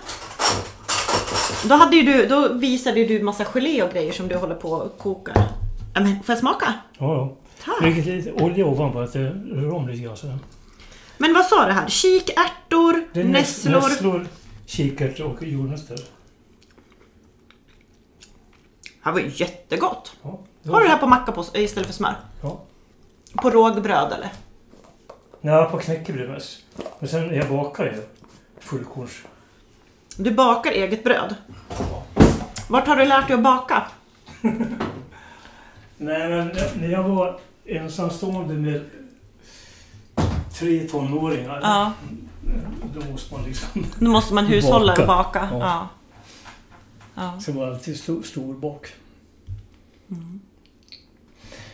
Då, 1.64 1.74
hade 1.74 2.02
du, 2.02 2.26
då 2.26 2.52
visade 2.52 3.04
du 3.04 3.22
massa 3.22 3.44
gelé 3.44 3.82
och 3.82 3.92
grejer 3.92 4.12
som 4.12 4.28
du 4.28 4.36
håller 4.36 4.54
på 4.54 4.70
och 4.70 4.98
kokar. 4.98 5.48
Ja, 5.96 6.02
men, 6.02 6.22
får 6.22 6.32
jag 6.32 6.38
smaka? 6.38 6.74
Ja, 6.98 7.14
ja. 7.14 7.36
Tack. 7.64 7.82
Lägg 7.82 8.06
lite 8.06 8.32
olja 8.32 8.66
ovanpå 8.66 9.00
det 9.12 9.18
rör 9.28 9.74
om 9.74 9.88
lite 9.88 10.02
grann. 10.02 10.16
Så. 10.16 10.38
Men 11.18 11.34
vad 11.34 11.44
sa 11.44 11.66
du 11.66 11.72
här? 11.72 11.88
Kikärtor, 11.88 13.22
nässlor. 13.24 13.80
nässlor, 13.80 14.26
kikärtor 14.66 15.24
och 15.32 15.42
jordnötter. 15.42 15.96
Det 15.96 16.04
här 19.02 19.12
var 19.12 19.20
ju 19.20 19.30
jättegott. 19.34 20.16
Ja, 20.22 20.38
Har 20.66 20.80
du 20.80 20.86
det 20.86 20.92
här 20.92 20.98
på 20.98 21.06
macka 21.06 21.32
på, 21.32 21.44
istället 21.54 21.86
för 21.86 21.94
smör? 21.94 22.14
Ja. 22.42 22.60
På 23.32 23.50
rågbröd 23.50 24.12
eller? 24.12 24.32
Nej, 25.40 25.70
på 25.70 25.78
knäckebröd 25.78 26.30
mest. 26.30 26.58
Men 26.98 27.08
sen 27.08 27.34
jag 27.34 27.48
bakar 27.48 27.84
ju 27.84 28.02
fullkorns. 28.58 29.22
Du 30.16 30.30
bakar 30.30 30.70
eget 30.70 31.04
bröd. 31.04 31.34
Vart 32.68 32.86
har 32.86 32.96
du 32.96 33.04
lärt 33.04 33.26
dig 33.26 33.36
att 33.36 33.42
baka? 33.42 33.82
Nej, 35.98 36.28
men 36.28 36.50
när 36.80 36.88
jag 36.88 37.02
var 37.02 37.40
ensamstående 37.64 38.54
med 38.54 38.80
tre 40.52 40.88
tonåringar. 40.88 41.60
Ja, 41.62 41.92
Då 42.94 43.10
måste 43.10 43.34
man 43.34 43.44
liksom... 43.44 43.86
då 43.98 44.10
måste 44.10 44.34
man 44.34 44.46
hushålla 44.46 44.92
och 44.92 45.06
Baka. 45.06 45.48
Ja. 45.52 45.58
Ja. 45.60 45.88
Ja. 47.14 47.40
Så 47.40 47.52
var 47.52 47.66
alltid 47.66 47.96
stor, 47.96 48.22
stor 48.22 48.54
bak. 48.54 48.86
Mm. 50.10 50.40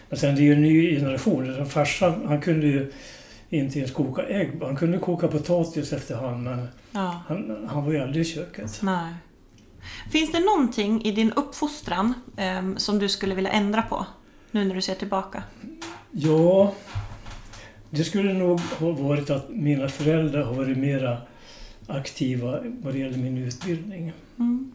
Men 0.09 0.19
sen 0.19 0.35
det 0.35 0.41
är 0.41 0.45
ju 0.45 0.53
en 0.53 0.63
ny 0.63 0.97
generation. 0.97 1.67
Farsan 1.67 2.27
han 2.27 2.41
kunde 2.41 2.67
ju 2.67 2.93
inte 3.51 3.79
ens 3.79 3.93
koka 3.93 4.23
ägg. 4.23 4.63
Han 4.63 4.77
kunde 4.77 4.99
koka 4.99 5.29
potatis 5.29 5.93
efterhand 5.93 6.43
men 6.43 6.69
ja. 6.93 7.23
han, 7.29 7.69
han 7.71 7.85
var 7.85 7.93
ju 7.93 7.99
aldrig 7.99 8.27
i 8.27 8.29
köket. 8.29 8.79
Nej. 8.83 9.15
Finns 10.11 10.33
det 10.33 10.41
någonting 10.41 11.05
i 11.05 11.11
din 11.13 11.33
uppfostran 11.33 12.15
ehm, 12.37 12.79
som 12.79 12.99
du 12.99 13.09
skulle 13.09 13.35
vilja 13.35 13.51
ändra 13.51 13.83
på? 13.83 14.07
Nu 14.51 14.65
när 14.65 14.75
du 14.75 14.81
ser 14.83 14.95
tillbaka. 14.95 15.43
Ja, 16.11 16.75
det 17.91 18.05
skulle 18.05 18.33
nog 18.33 18.61
ha 18.61 18.91
varit 18.91 19.31
att 19.31 19.51
mina 19.51 19.89
föräldrar 19.89 20.43
har 20.43 20.55
varit 20.55 20.79
mera 20.79 21.17
aktiva 21.87 22.61
vad 22.83 22.93
det 22.95 22.99
gäller 22.99 23.19
min 23.19 23.39
utbildning. 23.39 24.13
Mm. 24.39 24.73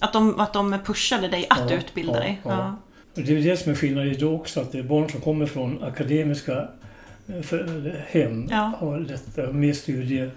Att, 0.00 0.12
de, 0.12 0.40
att 0.40 0.52
de 0.52 0.78
pushade 0.84 1.28
dig 1.28 1.46
att 1.50 1.70
Ja, 1.70 1.76
utbilda 1.76 2.12
ja, 2.14 2.20
dig? 2.20 2.40
ja. 2.44 2.76
Och 3.16 3.22
det 3.22 3.36
är 3.36 3.42
det 3.42 3.56
som 3.56 3.72
är 3.72 3.76
skillnaden 3.76 4.12
idag 4.12 4.34
också, 4.34 4.60
att 4.60 4.72
det 4.72 4.78
är 4.78 4.82
barn 4.82 5.08
som 5.08 5.20
kommer 5.20 5.46
från 5.46 5.82
akademiska 5.82 6.68
eh, 7.28 7.92
hem 8.06 8.46
Ja. 8.50 8.72
har 8.78 8.98
lättare, 9.00 9.52
mer 9.52 9.72
studie, 9.72 10.30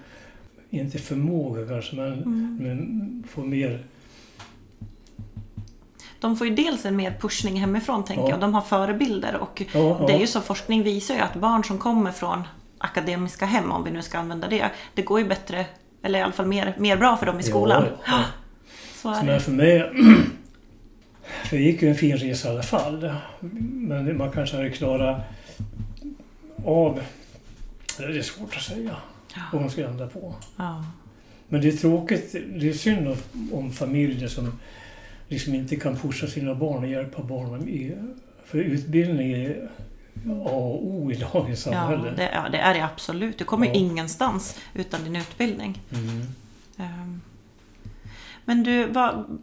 inte 0.70 0.98
förmåga 1.00 1.68
kanske, 1.68 1.96
men, 1.96 2.14
Mm. 2.14 2.58
men 2.62 3.24
får 3.30 3.44
mer... 3.44 3.84
De 6.24 6.38
får 6.38 6.48
ju 6.48 6.56
dels 6.56 6.86
en 6.86 6.96
mer 6.96 7.18
pushning 7.22 7.60
hemifrån 7.60 8.04
tänker 8.06 8.24
Ja. 8.24 8.30
jag. 8.30 8.40
De 8.40 8.54
har 8.54 8.62
förebilder 8.62 9.36
och 9.36 9.62
Ja, 9.74 9.98
ja. 10.00 10.08
det 10.08 10.14
är 10.14 10.20
ju 10.20 10.28
så, 10.28 10.42
forskning 10.42 10.84
visar 10.84 11.16
ju 11.16 11.22
att 11.22 11.36
barn 11.36 11.64
som 11.64 11.78
kommer 11.78 12.12
från 12.12 12.44
akademiska 12.78 13.46
hem, 13.46 13.72
om 13.72 13.84
vi 13.84 13.92
nu 13.92 14.02
ska 14.02 14.18
använda 14.20 14.48
det, 14.48 14.70
det 14.94 15.02
går 15.02 15.20
ju 15.20 15.28
bättre, 15.28 15.66
eller 16.02 16.20
i 16.20 16.22
alla 16.22 16.32
fall 16.34 16.46
mer, 16.46 16.76
mer 16.78 16.98
bra 16.98 17.18
för 17.18 17.26
dem 17.26 17.40
i 17.40 17.44
skolan. 17.44 17.86
Ja. 18.08 18.20
Så 19.02 19.14
är 19.14 19.26
det. 19.26 19.40
för 19.40 19.52
mig... 19.52 19.92
För 21.44 21.58
jag 21.58 21.66
gick 21.66 21.82
ju 21.82 21.90
en 21.90 21.96
fin 21.96 22.18
resa 22.18 22.48
i 22.48 22.52
alla 22.52 22.64
fall. 22.64 23.14
Men 23.40 24.18
man 24.18 24.32
kanske 24.32 24.56
hade 24.58 24.70
klarat 24.70 25.22
av... 26.66 27.02
Det 27.98 28.04
är 28.04 28.22
svårt 28.22 28.56
att 28.56 28.62
säga 28.64 28.96
vad 29.52 29.62
man 29.62 29.70
ska 29.70 29.88
ändra 29.88 30.08
på. 30.08 30.36
Men 31.48 31.62
det 31.62 31.68
är 31.68 31.72
tråkigt, 31.78 32.36
det 32.56 32.70
är 32.70 32.74
synd 32.74 33.18
om 33.52 33.72
familjer 33.72 34.28
som 34.28 34.60
liksom 35.34 35.54
inte 35.56 35.76
kan 35.76 35.96
pusha 35.98 36.28
sina 36.28 36.56
barn 36.56 36.84
och 36.84 36.90
hjälpa 36.90 37.24
barnen. 37.24 37.70
I, 37.70 37.96
för 38.46 38.58
utbildning 38.58 39.32
är 39.32 39.70
A 40.28 40.50
och 40.50 40.86
O 40.88 41.12
i 41.12 41.16
dagens 41.16 41.66
Ja, 41.66 41.72
samhälle. 41.74 42.14
det, 42.18 42.32
ja, 42.34 42.50
det 42.50 42.58
är 42.58 42.74
det 42.74 42.86
absolut. 42.86 43.38
Du 43.38 43.44
kommer 43.46 43.68
Ja. 43.68 43.74
ingenstans 43.74 44.60
utan 44.74 45.04
din 45.04 45.16
utbildning. 45.16 45.82
Mm. 45.92 46.22
Ehm, 46.78 47.22
Men 48.46 48.64
du, 48.64 48.86
vad, 48.86 49.40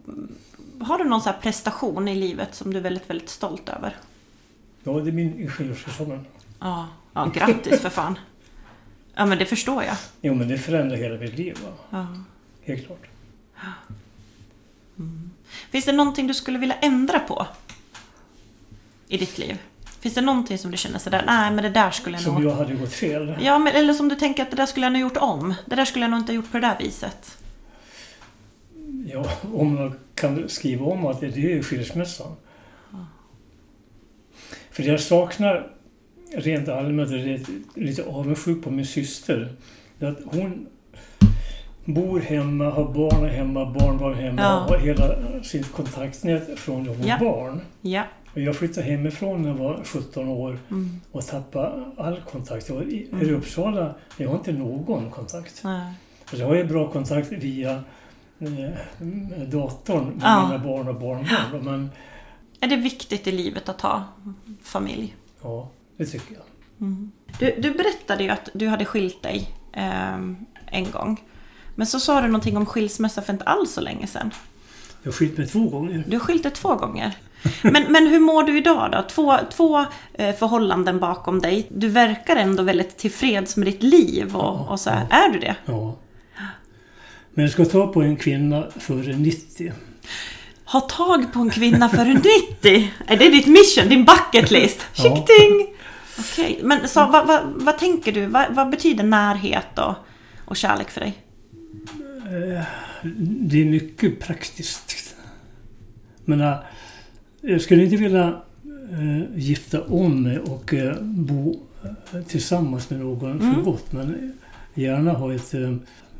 har 0.79 0.97
du 0.97 1.03
någon 1.03 1.21
så 1.21 1.29
här 1.29 1.37
prestation 1.39 2.07
i 2.07 2.15
livet 2.15 2.55
som 2.55 2.71
du 2.73 2.77
är 2.77 2.81
väldigt, 2.83 3.09
väldigt 3.09 3.29
stolt 3.29 3.69
över? 3.69 3.95
Ja, 4.83 4.91
det 4.91 5.09
är 5.09 5.13
min 5.13 5.39
ingenjörsexamen. 5.41 6.25
Ja, 6.59 6.87
ja 7.13 7.31
grattis 7.35 7.81
för 7.81 7.89
fan. 7.89 8.19
Ja, 9.15 9.25
men 9.25 9.37
det 9.37 9.45
förstår 9.45 9.83
jag. 9.83 9.95
Jo, 10.21 10.33
men 10.33 10.47
det 10.47 10.57
förändrar 10.57 10.97
hela 10.97 11.19
mitt 11.19 11.37
liv. 11.37 11.57
Va? 11.63 11.69
Ja. 11.89 12.07
Helt 12.73 12.85
klart. 12.85 13.07
Finns 15.71 15.85
det 15.85 15.91
någonting 15.91 16.27
du 16.27 16.33
skulle 16.33 16.59
vilja 16.59 16.75
ändra 16.75 17.19
på? 17.19 17.47
I 19.07 19.17
ditt 19.17 19.37
liv? 19.37 19.57
Finns 19.99 20.15
det 20.15 20.21
någonting 20.21 20.57
som 20.57 20.71
du 20.71 20.77
känner 20.77 20.99
sådär, 20.99 21.23
nej 21.25 21.51
men 21.51 21.63
det 21.63 21.69
där 21.69 21.91
skulle 21.91 22.15
jag 22.15 22.23
Som 22.23 22.33
nog... 22.33 22.43
jag 22.43 22.55
hade 22.55 22.73
gått 22.73 22.93
fel. 22.93 23.35
Ja, 23.41 23.59
men, 23.59 23.75
eller 23.75 23.93
som 23.93 24.09
du 24.09 24.15
tänker 24.15 24.43
att 24.43 24.49
det 24.49 24.57
där 24.57 24.65
skulle 24.65 24.85
jag 24.85 24.93
nog 24.93 25.01
gjort 25.01 25.17
om. 25.17 25.53
Det 25.65 25.75
där 25.75 25.85
skulle 25.85 26.05
jag 26.05 26.11
nog 26.11 26.19
inte 26.19 26.31
ha 26.31 26.35
gjort 26.35 26.51
på 26.51 26.57
det 26.57 26.67
där 26.67 26.77
viset. 26.79 27.37
Ja, 29.05 29.25
om 29.53 29.75
man 29.75 29.99
kan 30.15 30.49
skriva 30.49 30.85
om 30.85 31.05
att 31.05 31.19
det, 31.19 31.27
det 31.27 31.39
är 31.39 31.55
ju 31.55 31.63
skilsmässan. 31.63 32.35
För 34.71 34.83
jag 34.83 34.99
saknar 34.99 35.71
rent 36.33 36.69
allmänt, 36.69 37.11
är 37.11 37.45
lite 37.79 38.03
avundsjuk 38.03 38.63
på 38.63 38.71
min 38.71 38.85
syster. 38.85 39.55
Att 39.99 40.19
hon 40.25 40.67
bor 41.85 42.19
hemma, 42.19 42.69
har 42.69 42.85
barn 42.93 43.29
hemma, 43.29 43.65
barnbarn 43.65 44.13
hemma, 44.13 44.41
Ja. 44.41 44.47
har 44.47 44.77
hela 44.77 45.15
sitt 45.43 45.71
kontaktnät 45.71 46.59
från 46.59 46.83
när 46.83 46.89
hon 46.95 47.07
Ja. 47.07 47.17
barn. 47.19 47.61
Ja. 47.81 48.03
Och 48.33 48.41
jag 48.41 48.55
flyttade 48.55 48.87
hemifrån 48.87 49.41
när 49.41 49.49
jag 49.49 49.55
var 49.55 49.81
17 49.85 50.27
år 50.27 50.59
Mm. 50.69 51.01
och 51.11 51.25
tappade 51.27 51.85
all 51.97 52.21
kontakt. 52.31 52.69
Och 52.69 52.83
i, 52.83 53.07
Mm. 53.11 53.35
Uppsala, 53.35 53.93
jag 54.17 54.29
har 54.29 54.35
inte 54.37 54.51
någon 54.51 55.09
kontakt. 55.09 55.61
Nej. 55.63 55.93
Alltså 56.21 56.37
jag 56.37 56.47
har 56.47 56.55
ju 56.55 56.63
bra 56.63 56.91
kontakt 56.91 57.31
via 57.31 57.71
eh, 58.39 59.41
datorn 59.47 60.05
med 60.05 60.21
Ja. 60.21 60.47
mina 60.49 60.63
barn 60.63 60.87
och 60.87 60.95
barnbarn. 60.95 61.63
Men 61.65 61.89
Är 62.59 62.67
det 62.67 62.75
viktigt 62.75 63.27
i 63.27 63.31
livet 63.31 63.69
att 63.69 63.81
ha 63.81 64.03
familj? 64.63 65.15
ja, 65.43 65.69
det 65.97 66.05
tycker 66.05 66.33
jag. 66.33 66.43
Mm. 66.87 67.11
Du, 67.39 67.55
du 67.61 67.71
berättade 67.71 68.23
ju 68.23 68.29
att 68.29 68.49
du 68.53 68.67
hade 68.67 68.85
skilt 68.85 69.23
dig 69.23 69.47
ehm, 69.73 70.37
en 70.65 70.91
gång. 70.91 71.21
Men 71.81 71.87
så 71.87 71.99
sa 71.99 72.21
du 72.21 72.27
någonting 72.27 72.57
om 72.57 72.65
skilsmässa 72.65 73.21
för 73.21 73.33
inte 73.33 73.45
alls 73.45 73.73
så 73.73 73.81
länge 73.81 74.07
sedan. 74.07 74.31
Jag 75.03 75.11
har 75.11 75.13
skilt 75.13 75.37
mig 75.37 75.47
två 75.47 75.69
gånger. 75.69 76.03
Du 76.07 76.17
har 76.17 76.25
skilt 76.25 76.43
dig 76.43 76.51
två 76.51 76.75
gånger. 76.75 77.17
Men, 77.61 77.91
men 77.91 78.07
hur 78.07 78.19
mår 78.19 78.43
du 78.43 78.57
idag 78.57 78.91
då? 78.91 79.05
Två, 79.09 79.37
två 79.51 79.85
eh, 80.13 80.35
förhållanden 80.35 80.99
bakom 80.99 81.41
dig. 81.41 81.67
Du 81.69 81.87
verkar 81.87 82.35
ändå 82.35 82.63
väldigt 82.63 82.97
tillfreds 82.97 83.57
med 83.57 83.67
ditt 83.67 83.83
liv 83.83 84.35
och, 84.35 84.43
Ja, 84.43 84.67
och 84.69 84.79
så 84.79 84.89
här. 84.89 85.07
Är 85.09 85.29
du 85.29 85.39
det? 85.39 85.55
Ja. 85.65 85.95
Men 87.33 87.45
jag 87.45 87.51
ska 87.51 87.65
ta 87.65 87.87
på 87.87 88.01
en 88.01 88.15
kvinna 88.15 88.67
före 88.79 89.15
90. 89.15 89.73
Ha 90.65 90.79
tag 90.79 91.33
på 91.33 91.39
en 91.39 91.49
kvinna 91.49 91.89
före 91.89 92.13
90! 92.13 92.91
Är 93.07 93.17
det 93.17 93.29
ditt 93.29 93.47
mission? 93.47 93.89
Din 93.89 94.05
bucket 94.05 94.51
list? 94.51 94.87
Ja. 94.93 95.25
Okej, 96.19 96.59
men 96.63 96.87
så, 96.87 97.05
vad, 97.05 97.27
vad, 97.27 97.41
vad 97.55 97.77
tänker 97.77 98.11
du? 98.11 98.25
Vad, 98.25 98.45
vad 98.55 98.69
betyder 98.69 99.03
närhet 99.03 99.79
och, 99.79 99.93
och 100.45 100.57
kärlek 100.57 100.89
för 100.89 100.99
dig? 100.99 101.17
Eh, 102.31 102.63
Det 103.23 103.61
är 103.61 103.65
mycket 103.65 104.19
praktiskt. 104.19 105.15
Men 106.25 106.41
äh, 106.41 106.55
jag 107.41 107.61
skulle 107.61 107.83
inte 107.83 107.95
vilja 107.95 108.41
eh, 108.91 109.37
gifta 109.39 109.81
om 109.81 110.23
mig 110.23 110.39
och 110.39 110.73
eh, 110.73 110.95
bo 111.01 111.59
eh, 112.13 112.21
tillsammans 112.23 112.89
med 112.89 112.99
någon 112.99 113.39
för 113.39 113.47
Mm. 113.47 113.63
gott. 113.63 113.91
Men 113.91 114.33
gärna 114.73 115.11
ha 115.11 115.33
ett 115.35 115.53
eh, 115.53 115.75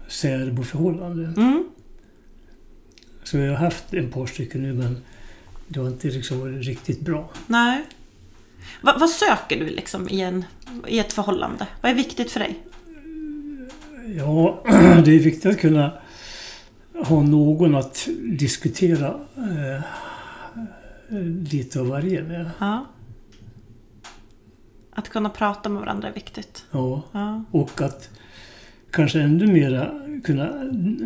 särboförhållande. 0.07 1.23
Mm? 1.41 1.63
Så 3.23 3.37
jag 3.37 3.49
har 3.51 3.57
haft 3.57 3.93
en 3.93 4.11
par 4.11 4.25
stycken 4.25 4.61
nu 4.61 4.73
men 4.73 4.97
det 5.67 5.79
har 5.79 5.87
inte 5.87 6.07
liksom 6.07 6.39
varit 6.39 6.65
riktigt 6.65 6.99
bra. 7.01 7.29
Nej. 7.47 7.83
Va, 8.81 8.97
vad 8.99 9.09
söker 9.09 9.59
du 9.59 9.65
liksom 9.65 10.09
i, 10.09 10.21
en, 10.21 10.45
i 10.87 10.99
ett 10.99 11.13
förhållande? 11.13 11.67
Vad 11.81 11.91
är 11.91 11.95
viktigt 11.95 12.31
för 12.31 12.39
dig? 12.39 12.59
Ja, 14.17 14.63
det 15.05 15.11
är 15.15 15.19
viktigt 15.19 15.45
att 15.45 15.59
kunna 15.59 15.93
ha 17.03 17.21
någon 17.21 17.75
att 17.75 18.07
diskutera 18.39 19.07
eh, 19.37 19.81
lite 21.51 21.79
av 21.79 21.87
varje 21.87 22.23
med. 22.23 22.49
Ja. 22.59 22.85
Att 24.93 25.09
kunna 25.09 25.29
prata 25.29 25.69
med 25.69 25.79
varandra 25.79 26.07
är 26.09 26.13
viktigt. 26.13 26.65
Ja, 26.71 27.01
Ja. 27.11 27.43
och 27.51 27.81
att 27.81 28.09
kanske 28.91 29.21
ännu 29.21 29.47
mera 29.47 29.91
kunna 30.23 30.49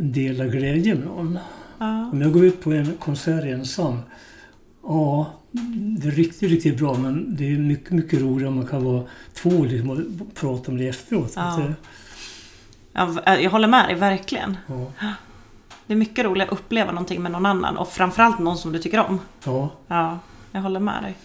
dela 0.01 0.45
glädje 0.45 0.95
med 0.95 1.05
någon. 1.05 1.39
Ja. 1.77 2.09
Om 2.13 2.21
jag 2.21 2.33
går 2.33 2.45
ut 2.45 2.61
på 2.61 2.71
en 2.73 2.97
konsert 2.99 3.43
ensam, 3.45 3.99
ja, 4.83 5.33
det 5.99 6.07
är 6.07 6.11
riktigt, 6.11 6.49
riktigt 6.51 6.77
bra 6.77 6.97
men 6.97 7.35
det 7.35 7.51
är 7.53 7.57
mycket, 7.57 7.91
mycket 7.91 8.21
roligare 8.21 8.47
om 8.49 8.55
man 8.55 8.67
kan 8.67 8.83
vara 8.83 9.03
två 9.33 9.63
liksom, 9.65 9.89
och 9.89 9.99
prata 10.35 10.71
om 10.71 10.77
det 10.77 10.87
efteråt. 10.87 11.33
Ja. 11.35 11.73
Jag 13.25 13.49
håller 13.51 13.67
med 13.67 13.87
dig, 13.89 13.95
verkligen. 13.95 14.57
ja. 14.67 14.91
Det 15.87 15.93
är 15.93 15.97
mycket 15.97 16.25
roligare 16.25 16.49
att 16.51 16.59
uppleva 16.59 16.91
någonting 16.91 17.21
med 17.21 17.31
någon 17.31 17.45
annan 17.45 17.77
och 17.77 17.91
framförallt 17.93 18.39
någon 18.39 18.57
som 18.57 18.71
du 18.71 18.79
tycker 18.79 18.99
om. 18.99 19.19
ja. 19.43 19.69
Ja, 19.87 20.19
jag 20.51 20.61
håller 20.61 20.79
med 20.79 21.03
dig. 21.03 21.15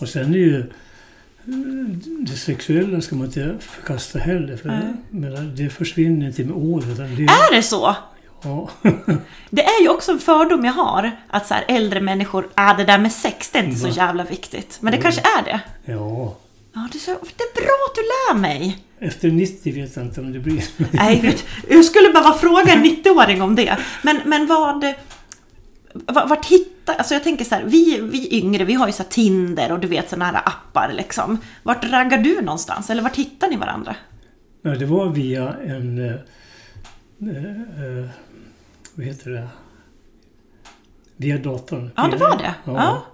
Och 0.00 0.08
sen 0.08 0.34
är 0.34 0.38
ju 0.38 0.58
eh, 0.60 0.64
det 2.18 2.36
sexuella 2.36 3.00
ska 3.00 3.16
man 3.16 3.26
inte 3.26 3.56
förkasta 3.60 4.18
heller. 4.18 4.56
För 4.56 4.94
men 5.10 5.56
det 5.56 5.70
försvinner 5.70 6.26
inte 6.26 6.44
med 6.44 6.56
åren. 6.56 6.94
Det, 7.16 7.22
Är 7.24 7.54
det 7.54 7.62
så? 7.62 7.96
ja. 8.42 8.68
Det 9.50 9.64
är 9.64 9.82
ju 9.82 9.88
också 9.88 10.12
en 10.12 10.18
fördom 10.18 10.64
jag 10.64 10.72
har. 10.72 11.10
Att 11.30 11.46
så 11.46 11.54
här, 11.54 11.64
äldre 11.68 12.00
människor, 12.00 12.48
ah, 12.54 12.74
det 12.74 12.84
där 12.84 12.98
med 12.98 13.12
sex, 13.12 13.50
det 13.50 13.58
är 13.58 13.62
inte 13.64 13.80
så 13.80 13.86
Va? 13.86 13.92
jävla 13.96 14.24
viktigt. 14.24 14.78
Men 14.80 14.90
det 14.92 14.96
Mm. 14.98 15.02
kanske 15.02 15.20
är 15.38 15.44
det. 15.44 15.60
ja. 15.92 16.36
Ja, 16.82 16.88
det 16.92 16.98
är, 16.98 17.00
så, 17.00 17.10
det 17.36 17.42
är 17.44 17.54
bra 17.62 17.76
att 17.88 17.94
du 17.94 18.00
lär 18.02 18.40
mig. 18.40 18.84
Efter 18.98 19.28
90 19.30 19.74
vet 19.74 19.96
jag 19.96 20.04
inte 20.04 20.20
om 20.20 20.32
det 20.32 20.38
blir. 20.38 20.64
Nej, 20.92 21.20
vet, 21.20 21.44
jag 21.68 21.84
skulle 21.84 22.10
behöva 22.12 22.32
fråga 22.34 22.72
en 22.72 22.84
90-åring 22.84 23.42
om 23.42 23.54
det. 23.56 23.76
Men, 24.02 24.20
men 24.24 24.46
vad... 24.46 24.84
va- 25.92 26.26
Vart 26.26 26.46
hittar... 26.46 26.94
Alltså 26.94 27.14
jag 27.14 27.24
tänker 27.24 27.44
så 27.44 27.54
här, 27.54 27.64
vi, 27.64 28.00
vi 28.00 28.36
yngre, 28.38 28.64
vi 28.64 28.74
har 28.74 28.86
ju 28.86 28.92
så 28.92 29.04
Tinder 29.04 29.72
och 29.72 29.80
du 29.80 29.88
vet 29.88 30.10
sådana 30.10 30.24
här 30.24 30.42
appar 30.48 30.92
liksom. 30.96 31.38
Vart 31.62 31.84
raggar 31.84 32.18
du 32.18 32.40
någonstans? 32.40 32.90
Eller 32.90 33.02
vart 33.02 33.16
hittar 33.16 33.48
ni 33.48 33.56
varandra? 33.56 33.96
Ja, 34.62 34.70
det 34.70 34.86
var 34.86 35.08
via 35.08 35.54
en... 35.66 35.98
Eh, 35.98 36.14
eh, 37.28 37.60
eh, 38.00 38.08
vad 38.94 39.06
heter 39.06 39.30
det? 39.30 39.48
Via 41.16 41.38
datorn. 41.38 41.90
Ja, 41.96 42.08
det 42.08 42.16
var 42.16 42.36
det. 42.38 42.54
Ja. 42.64 42.72
Ja. 42.74 43.06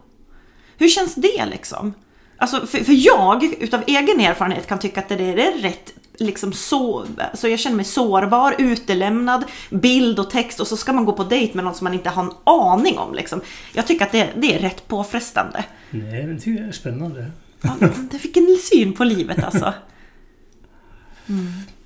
Hur 0.78 0.88
känns 0.88 1.14
det 1.14 1.46
liksom? 1.46 1.94
Alltså, 2.38 2.66
för, 2.66 2.78
för 2.78 2.92
jag, 2.92 3.44
utav 3.60 3.82
egen 3.86 4.20
erfarenhet, 4.20 4.66
kan 4.66 4.78
tycka 4.78 5.00
att 5.00 5.08
det 5.08 5.14
är, 5.14 5.62
rätt 5.62 5.92
liksom 6.18 6.52
så, 6.52 7.06
så 7.34 7.48
jag 7.48 7.58
känner 7.58 7.76
mig 7.76 7.84
sårbar, 7.84 8.54
utelämnad, 8.58 9.44
bild 9.70 10.18
och 10.18 10.30
text 10.30 10.60
och 10.60 10.66
så 10.66 10.76
ska 10.76 10.92
man 10.92 11.04
gå 11.04 11.12
på 11.12 11.24
dejt 11.24 11.54
med 11.54 11.64
någon 11.64 11.74
som 11.74 11.84
man 11.84 11.94
inte 11.94 12.10
har 12.10 12.22
en 12.22 12.32
aning 12.44 12.98
om. 12.98 13.14
Liksom. 13.14 13.40
Jag 13.72 13.86
tycker 13.86 14.04
att 14.04 14.12
det, 14.12 14.28
det 14.36 14.54
är 14.54 14.58
rätt 14.58 14.88
påfrestande. 14.88 15.64
Nej, 15.90 16.26
men 16.26 16.34
det 16.34 16.40
tycker 16.40 16.60
jag 16.60 16.68
är 16.68 16.72
spännande. 16.72 17.30
Ja, 17.62 17.76
det 18.10 18.18
fick 18.18 18.36
en 18.36 18.56
syn 18.72 18.92
på 18.92 19.04
livet 19.04 19.44
alltså. 19.44 19.74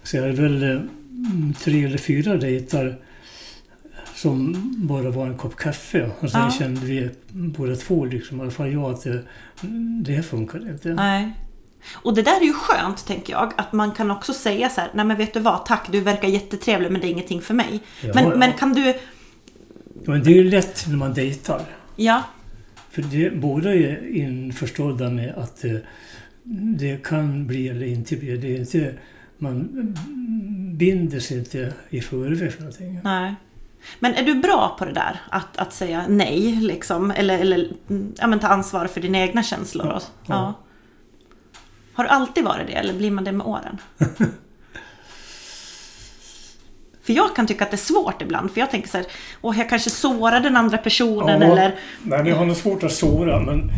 Så 0.03 0.17
jag 0.17 0.23
hade 0.23 0.43
väl 0.43 0.63
mm, 0.63 1.55
tre 1.59 1.85
eller 1.85 1.99
fyra 1.99 2.37
dejtar 2.37 2.99
som 4.23 4.55
bara 4.77 5.11
var 5.11 5.27
en 5.27 5.37
kopp 5.37 5.57
kaffe. 5.57 6.11
Och 6.21 6.31
sen 6.31 6.41
Ja. 6.41 6.51
kände 6.51 6.81
vi 6.81 7.11
båda 7.31 7.77
två, 7.77 8.05
liksom, 8.05 8.39
i 8.39 8.43
alla 8.43 8.51
fall 8.51 8.73
jag, 8.73 8.91
att 8.91 9.03
det, 9.05 9.23
det 10.05 10.23
funkar 10.23 10.71
inte. 10.71 10.89
Nej. 10.89 11.33
Och 11.93 12.15
det 12.15 12.23
där 12.23 12.41
är 12.41 12.45
ju 12.45 12.53
skönt, 12.53 13.07
tänker 13.07 13.33
jag, 13.33 13.53
att 13.57 13.73
man 13.73 13.93
kan 13.93 14.11
också 14.11 14.33
säga 14.33 14.69
så 14.69 14.81
här, 14.81 14.91
nej 14.95 15.05
men 15.05 15.17
vet 15.17 15.35
du 15.35 15.41
vad, 15.41 15.67
tack, 15.67 15.89
du 15.93 16.01
verkar 16.01 16.29
jättetrevlig 16.29 16.91
men 16.93 17.01
det 17.01 17.07
är 17.07 17.11
ingenting 17.11 17.41
för 17.41 17.55
mig. 17.55 17.81
Ja, 18.03 18.11
men, 18.15 18.25
ja. 18.25 18.37
men 18.37 18.53
kan 18.53 18.73
du, 18.73 18.95
Men 20.05 20.23
det 20.23 20.31
är 20.31 20.35
ju 20.35 20.51
lätt 20.51 20.85
när 20.89 20.97
man 20.97 21.15
dejtar. 21.15 21.63
ja, 21.97 22.23
För 22.91 23.03
det, 23.03 23.31
båda 23.31 23.75
är 23.75 24.17
införstådda 24.17 25.11
med 25.11 25.35
att 25.35 25.65
eh, 25.65 25.73
det 26.79 27.03
kan 27.05 27.47
bli 27.47 27.69
eller 27.69 27.87
inte 27.87 28.17
bli. 28.17 28.37
Det 28.37 28.57
är 28.57 28.59
inte, 28.61 28.95
man 29.39 29.69
binder 30.79 31.21
sig 31.21 31.39
inte 31.39 31.73
i 31.91 32.01
förväg 32.01 32.53
för 32.53 32.61
någonting. 32.61 33.01
nej. 33.05 33.35
Men 33.99 34.15
är 34.15 34.23
du 34.23 34.35
bra 34.35 34.77
på 34.79 34.85
det 34.85 34.93
där? 34.93 35.21
Att, 35.31 35.57
att 35.57 35.73
säga 35.73 36.05
nej, 36.09 36.41
liksom? 36.61 37.11
Eller, 37.11 37.39
eller 37.39 37.69
ja, 38.19 38.27
men 38.27 38.39
ta 38.39 38.47
ansvar 38.49 38.87
för 38.87 39.01
dina 39.01 39.19
egna 39.19 39.43
känslor? 39.43 39.87
Ja, 39.87 39.95
och- 39.97 40.03
ja. 40.27 40.55
Har 41.95 42.05
du 42.05 42.11
alltid 42.11 42.45
varit 42.45 42.67
det, 42.67 42.73
eller 42.73 42.95
blir 42.95 43.11
man 43.11 43.25
det 43.25 43.33
med 43.33 43.47
åren? 43.47 43.79
För 47.03 47.13
jag 47.13 47.37
kan 47.37 47.47
tycka 47.47 47.65
att 47.65 47.71
det 47.71 47.75
är 47.75 47.79
svårt 47.79 48.23
ibland, 48.23 48.51
för 48.51 48.61
jag 48.61 48.71
tänker 48.71 48.89
så 48.89 48.97
här, 48.97 49.07
åh, 49.43 49.59
jag 49.59 49.69
kanske 49.69 49.91
sårar 49.91 50.41
den 50.41 50.57
andra 50.57 50.79
personen, 50.79 51.41
Ja. 51.43 51.47
eller... 51.53 51.75
Nej, 52.03 52.29
jag 52.29 52.37
har 52.37 52.45
nog 52.47 52.57
svårt 52.57 52.83
att 52.83 52.93
såra 52.93 53.41
men 53.41 53.71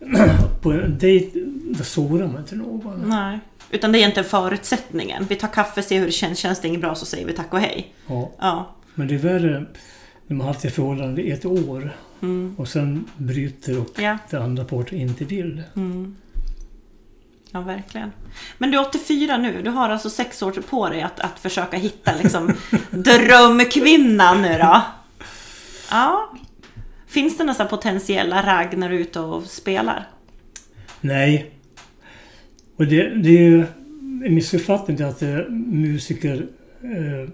på 0.62 0.72
en 0.72 0.98
dejt 0.98 1.30
då 1.78 1.84
sårar 1.84 2.26
man 2.26 2.36
inte 2.38 2.54
någon. 2.56 3.02
Nej. 3.08 3.38
Utan 3.70 3.92
det 3.92 3.98
är 3.98 4.06
inte 4.06 4.24
förutsättningen. 4.24 5.26
Vi 5.28 5.36
tar 5.36 5.48
kaffe, 5.48 5.82
ser 5.82 5.98
hur 5.98 6.06
det 6.06 6.12
känns. 6.12 6.38
Känns 6.38 6.60
det 6.60 6.68
inget 6.68 6.80
bra 6.80 6.94
så 6.94 7.06
säger 7.06 7.26
vi 7.26 7.32
tack 7.32 7.52
och 7.52 7.60
hej. 7.60 7.94
Ja. 8.06 8.30
Ja. 8.38 8.75
Men 8.98 9.08
det 9.08 9.14
är 9.14 9.18
värre 9.18 9.66
när 10.26 10.36
man 10.36 10.46
har 10.46 10.52
haft 10.54 10.64
ett 10.64 10.74
förhållande 10.74 11.22
i 11.22 11.30
ett 11.30 11.44
år 11.44 11.96
Mm. 12.22 12.54
och 12.58 12.68
sen 12.68 13.04
bryter 13.16 13.80
och 13.80 14.00
Ja. 14.00 14.18
den 14.30 14.42
andra 14.42 14.64
parten 14.64 14.98
inte 14.98 15.24
vill. 15.24 15.62
Mm. 15.76 16.16
Ja, 17.50 17.60
verkligen. 17.60 18.12
Men 18.58 18.70
du 18.70 18.78
är 18.78 18.88
84 18.88 19.36
nu. 19.36 19.62
Du 19.62 19.70
har 19.70 19.88
alltså 19.88 20.10
sex 20.10 20.42
år 20.42 20.52
på 20.52 20.88
dig 20.88 21.02
att, 21.02 21.20
att 21.20 21.38
försöka 21.38 21.76
hitta 21.76 22.12
liksom 22.22 22.52
drömkvinnan 22.90 24.42
nu 24.42 24.48
då. 24.58 24.82
Ja. 25.90 26.32
Finns 27.06 27.38
det 27.38 27.44
här 27.58 27.64
potentiella 27.64 28.42
ragg 28.46 28.78
när 28.78 28.88
du 28.88 28.94
är 28.96 29.00
ute 29.00 29.20
och 29.20 29.44
spelar? 29.44 30.08
Nej. 31.00 31.50
Och 32.76 32.86
det, 32.86 33.08
det 33.14 33.46
är 33.46 33.66
en 34.26 34.34
missuppfattning 34.34 35.02
att 35.02 35.22
eh, 35.22 35.36
musiker 35.50 36.46
eh, 36.82 37.30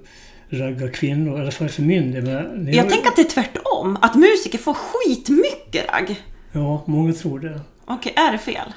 raggar 0.53 0.89
kvinnor, 0.89 1.39
i 1.39 1.41
alla 1.41 1.51
fall 1.51 1.69
för 1.69 1.83
min 1.83 2.13
del. 2.13 2.25
Men 2.25 2.73
Jag 2.73 2.89
tänker 2.91 3.09
att 3.09 3.17
det 3.17 3.23
är 3.23 3.31
tvärtom. 3.31 3.99
Att 4.03 4.15
musiker 4.15 4.59
får 4.59 4.75
skitmycket 4.75 5.93
ragg. 5.93 6.17
Ja, 6.53 6.85
många 6.87 7.13
tror 7.13 7.41
det. 7.41 7.61
Okej, 7.85 8.13
är 8.17 8.33
det 8.33 8.39
fel? 8.39 8.73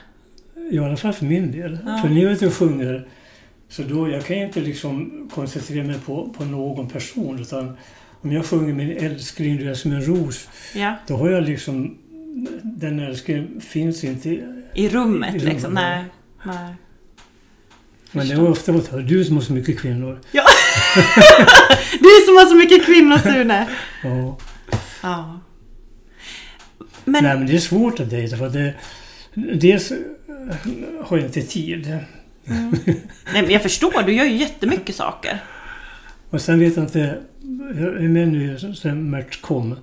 Ja, 0.56 0.62
I 0.84 0.86
alla 0.86 0.98
fall 0.98 1.14
för 1.14 1.26
min 1.26 1.52
del. 1.52 1.78
Ja. 1.86 1.98
För 2.02 2.10
när 2.10 2.22
jag 2.22 2.32
är 2.32 2.36
ute 2.36 2.48
och 2.48 2.54
sjunger 2.54 3.08
så 3.70 3.82
då, 3.84 4.10
jag 4.10 4.26
kan 4.26 4.36
inte 4.38 4.60
liksom 4.62 5.30
koncentrera 5.34 5.84
mig 5.84 6.00
på, 6.06 6.34
på 6.38 6.46
någon 6.46 6.90
person 6.90 7.40
utan 7.42 7.78
om 8.22 8.32
jag 8.32 8.46
sjunger 8.46 8.74
min 8.74 8.92
älskling, 8.98 9.58
du 9.58 9.70
är 9.70 9.74
som 9.74 9.92
en 9.92 10.02
ros, 10.06 10.50
Ja. 10.76 10.96
då 11.08 11.16
har 11.18 11.30
jag 11.30 11.44
liksom 11.44 11.98
den 12.64 13.00
älsklingen 13.00 13.62
finns 13.62 14.04
inte. 14.04 14.30
I 14.30 14.40
rummet 14.40 14.76
I 14.76 14.90
rummet, 14.90 15.44
liksom? 15.44 15.74
Nej. 15.74 16.04
Nej. 16.46 16.74
Men 18.15 18.28
det 18.28 18.36
har 18.36 18.49
ofta 18.49 18.71
varit 18.71 19.08
du 19.08 19.25
som 19.25 19.36
har 19.36 19.43
så 19.43 19.54
mycket 19.54 19.80
kvinnor. 19.80 20.19
Du 21.99 22.25
som 22.25 22.36
har 22.36 22.45
så 22.49 22.56
mycket 22.56 22.86
kvinnor 22.86 23.17
Sune! 23.17 23.67
Ja. 24.04 24.38
Ja. 25.04 25.39
Men, 27.06 27.23
Nej 27.23 27.38
men 27.38 27.47
det 27.47 27.56
är 27.56 27.60
svårt 27.60 27.99
att 27.99 28.10
dejta 28.10 28.38
för 28.38 28.47
att 28.47 28.54
det, 28.54 28.73
dels 29.34 29.91
eh, 29.91 29.97
har 31.04 31.17
jag 31.17 31.25
inte 31.25 31.41
tid. 31.41 31.97
nej, 32.45 33.41
men 33.41 33.49
jag 33.49 33.62
förstår, 33.62 34.04
du 34.04 34.13
gör 34.13 34.25
ju 34.25 34.36
jättemycket 34.38 34.95
saker. 34.95 35.39
Och 36.30 36.41
sen 36.41 36.60
vet 36.60 36.75
jag 36.75 36.86
inte, 36.86 37.17
jag 37.75 38.04
är 38.04 38.10
med 38.10 38.28
nu 38.28 38.60
sen 38.75 39.10
Mert 39.10 39.41
kom. 39.41 39.75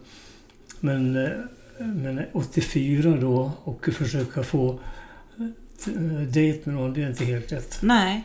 Men, 0.80 1.24
eh, 1.24 1.30
men 1.78 2.22
84 2.32 3.16
då 3.20 3.52
och 3.64 3.88
försöka 3.92 4.42
få 4.42 4.78
dejt 6.28 6.62
med 6.70 6.74
någon, 6.74 6.92
det 6.92 7.02
är 7.02 7.08
inte 7.08 7.24
helt 7.24 7.50
lätt. 7.50 7.78
Nej. 7.82 8.24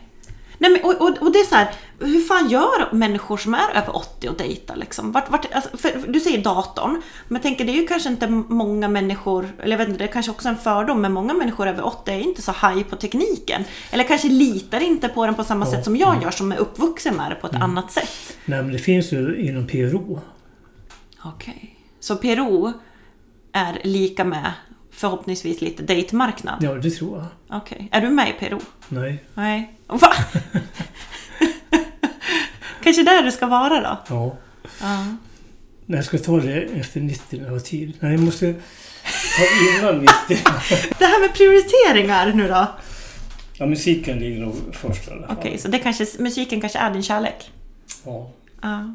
Nej 0.60 0.70
men, 0.70 0.80
och, 0.84 1.00
och, 1.00 1.18
och 1.22 1.32
det 1.32 1.38
är 1.38 1.44
så 1.46 1.54
här, 1.54 1.68
hur 2.00 2.20
fan 2.20 2.48
gör 2.48 2.94
människor 2.94 3.36
som 3.36 3.54
är 3.54 3.70
över 3.74 3.96
80 3.96 4.28
och 4.28 4.36
dejtar 4.36 4.76
liksom? 4.76 5.12
Vart, 5.12 5.30
vart, 5.30 5.52
alltså, 5.52 5.76
för, 5.76 6.04
du 6.08 6.20
säger 6.20 6.42
datorn, 6.42 7.02
men 7.28 7.36
jag 7.36 7.42
tänker 7.42 7.64
det 7.64 7.72
är 7.72 7.80
ju 7.80 7.86
kanske 7.86 8.08
inte 8.08 8.28
många 8.28 8.88
människor, 8.88 9.48
eller 9.62 9.70
jag 9.70 9.78
vet 9.78 9.88
inte, 9.88 9.98
det 9.98 10.08
är 10.08 10.12
kanske 10.12 10.30
också 10.32 10.48
en 10.48 10.56
fördom, 10.56 11.00
men 11.00 11.12
många 11.12 11.34
människor 11.34 11.66
över 11.68 11.86
80 11.86 12.10
är 12.10 12.20
inte 12.20 12.42
så 12.42 12.52
haj 12.52 12.84
på 12.84 12.96
tekniken. 12.96 13.64
Eller 13.90 14.04
kanske 14.04 14.28
litar 14.28 14.80
inte 14.80 15.08
på 15.08 15.26
den 15.26 15.34
på 15.34 15.44
samma 15.44 15.66
Ja. 15.66 15.70
sätt 15.72 15.84
som 15.84 15.96
jag 15.96 16.22
gör, 16.22 16.30
som 16.30 16.52
är 16.52 16.56
uppvuxen 16.56 17.14
med 17.16 17.30
det 17.30 17.34
på 17.34 17.46
ett 17.46 17.54
annat 17.62 17.92
sätt. 17.92 18.36
Nej 18.44 18.62
men 18.62 18.72
det 18.72 18.78
finns 18.78 19.12
ju 19.12 19.36
inom 19.48 19.66
PRO. 19.66 20.20
Okej. 21.24 21.74
Så 22.00 22.16
PRO 22.16 22.72
är 23.52 23.80
lika 23.84 24.24
med 24.24 24.52
förhoppningsvis 24.98 25.60
lite 25.60 25.82
dejtmarknad? 25.82 26.62
Ja, 26.62 26.74
det 26.74 26.90
tror 26.90 27.18
jag. 27.18 27.58
Okej. 27.58 27.88
Är 27.92 28.00
du 28.00 28.08
med 28.08 28.28
i 28.28 28.32
PRO? 28.32 28.60
Nej. 28.88 29.24
Nej. 29.34 29.72
Va? 29.86 30.12
Kanske 32.82 33.02
där 33.02 33.22
du 33.22 33.32
ska 33.32 33.46
vara 33.46 33.80
då? 33.80 33.98
Ja. 34.08 34.36
Ja. 34.80 35.04
Nej, 35.86 35.98
jag 35.98 36.04
ska 36.04 36.18
ta 36.18 36.40
det 36.40 36.62
efter 36.62 37.00
90 37.00 37.38
när 37.38 37.44
jag 37.44 37.52
har 37.52 37.60
tid. 37.60 37.92
Nej, 38.00 38.12
jag 38.12 38.20
måste 38.20 38.52
ta 39.36 39.78
innan 39.78 39.98
90. 39.98 40.12
Det 40.98 41.04
här 41.04 41.20
med 41.20 41.34
prioriteringar 41.34 42.32
nu 42.32 42.48
då? 42.48 42.66
Ja, 43.58 43.66
musiken 43.66 44.18
ligger 44.18 44.40
nog 44.40 44.54
först 44.72 45.08
i 45.08 45.10
alla 45.10 45.26
fall. 45.26 45.36
Okej, 45.38 45.58
så 45.58 45.68
det 45.68 45.78
kanske, 45.78 46.06
musiken 46.18 46.60
kanske 46.60 46.78
är 46.78 46.90
din 46.90 47.02
kärlek? 47.02 47.52
Ja. 48.04 48.30
Ja. 48.62 48.94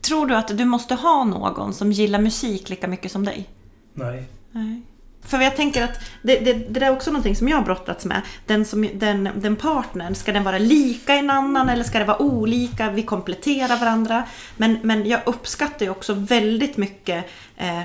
Tror 0.00 0.26
du 0.26 0.34
att 0.34 0.58
du 0.58 0.64
måste 0.64 0.94
ha 0.94 1.24
någon 1.24 1.74
som 1.74 1.92
gillar 1.92 2.18
musik 2.18 2.68
lika 2.68 2.88
mycket 2.88 3.12
som 3.12 3.24
dig? 3.24 3.48
Nej. 3.94 4.24
Nej. 4.52 4.82
För 5.22 5.40
jag 5.40 5.56
tänker 5.56 5.84
att 5.84 6.00
det, 6.22 6.38
det, 6.38 6.52
det 6.52 6.80
där 6.80 6.86
är 6.86 6.92
också 6.92 7.10
någonting 7.10 7.36
som 7.36 7.48
jag 7.48 7.56
har 7.56 7.64
brottats 7.64 8.04
med. 8.04 8.22
Den, 8.46 8.64
som, 8.64 8.88
den, 8.94 9.28
den 9.36 9.56
partnern, 9.56 10.14
ska 10.14 10.32
den 10.32 10.44
vara 10.44 10.58
lika 10.58 11.14
en 11.14 11.30
annan 11.30 11.68
eller 11.68 11.84
ska 11.84 11.98
det 11.98 12.04
vara 12.04 12.22
olika? 12.22 12.90
Vi 12.90 13.02
kompletterar 13.02 13.80
varandra. 13.80 14.24
Men, 14.56 14.78
men 14.82 15.06
jag 15.06 15.20
uppskattar 15.26 15.86
ju 15.86 15.90
också 15.90 16.12
väldigt 16.14 16.76
mycket 16.76 17.24
eh, 17.56 17.82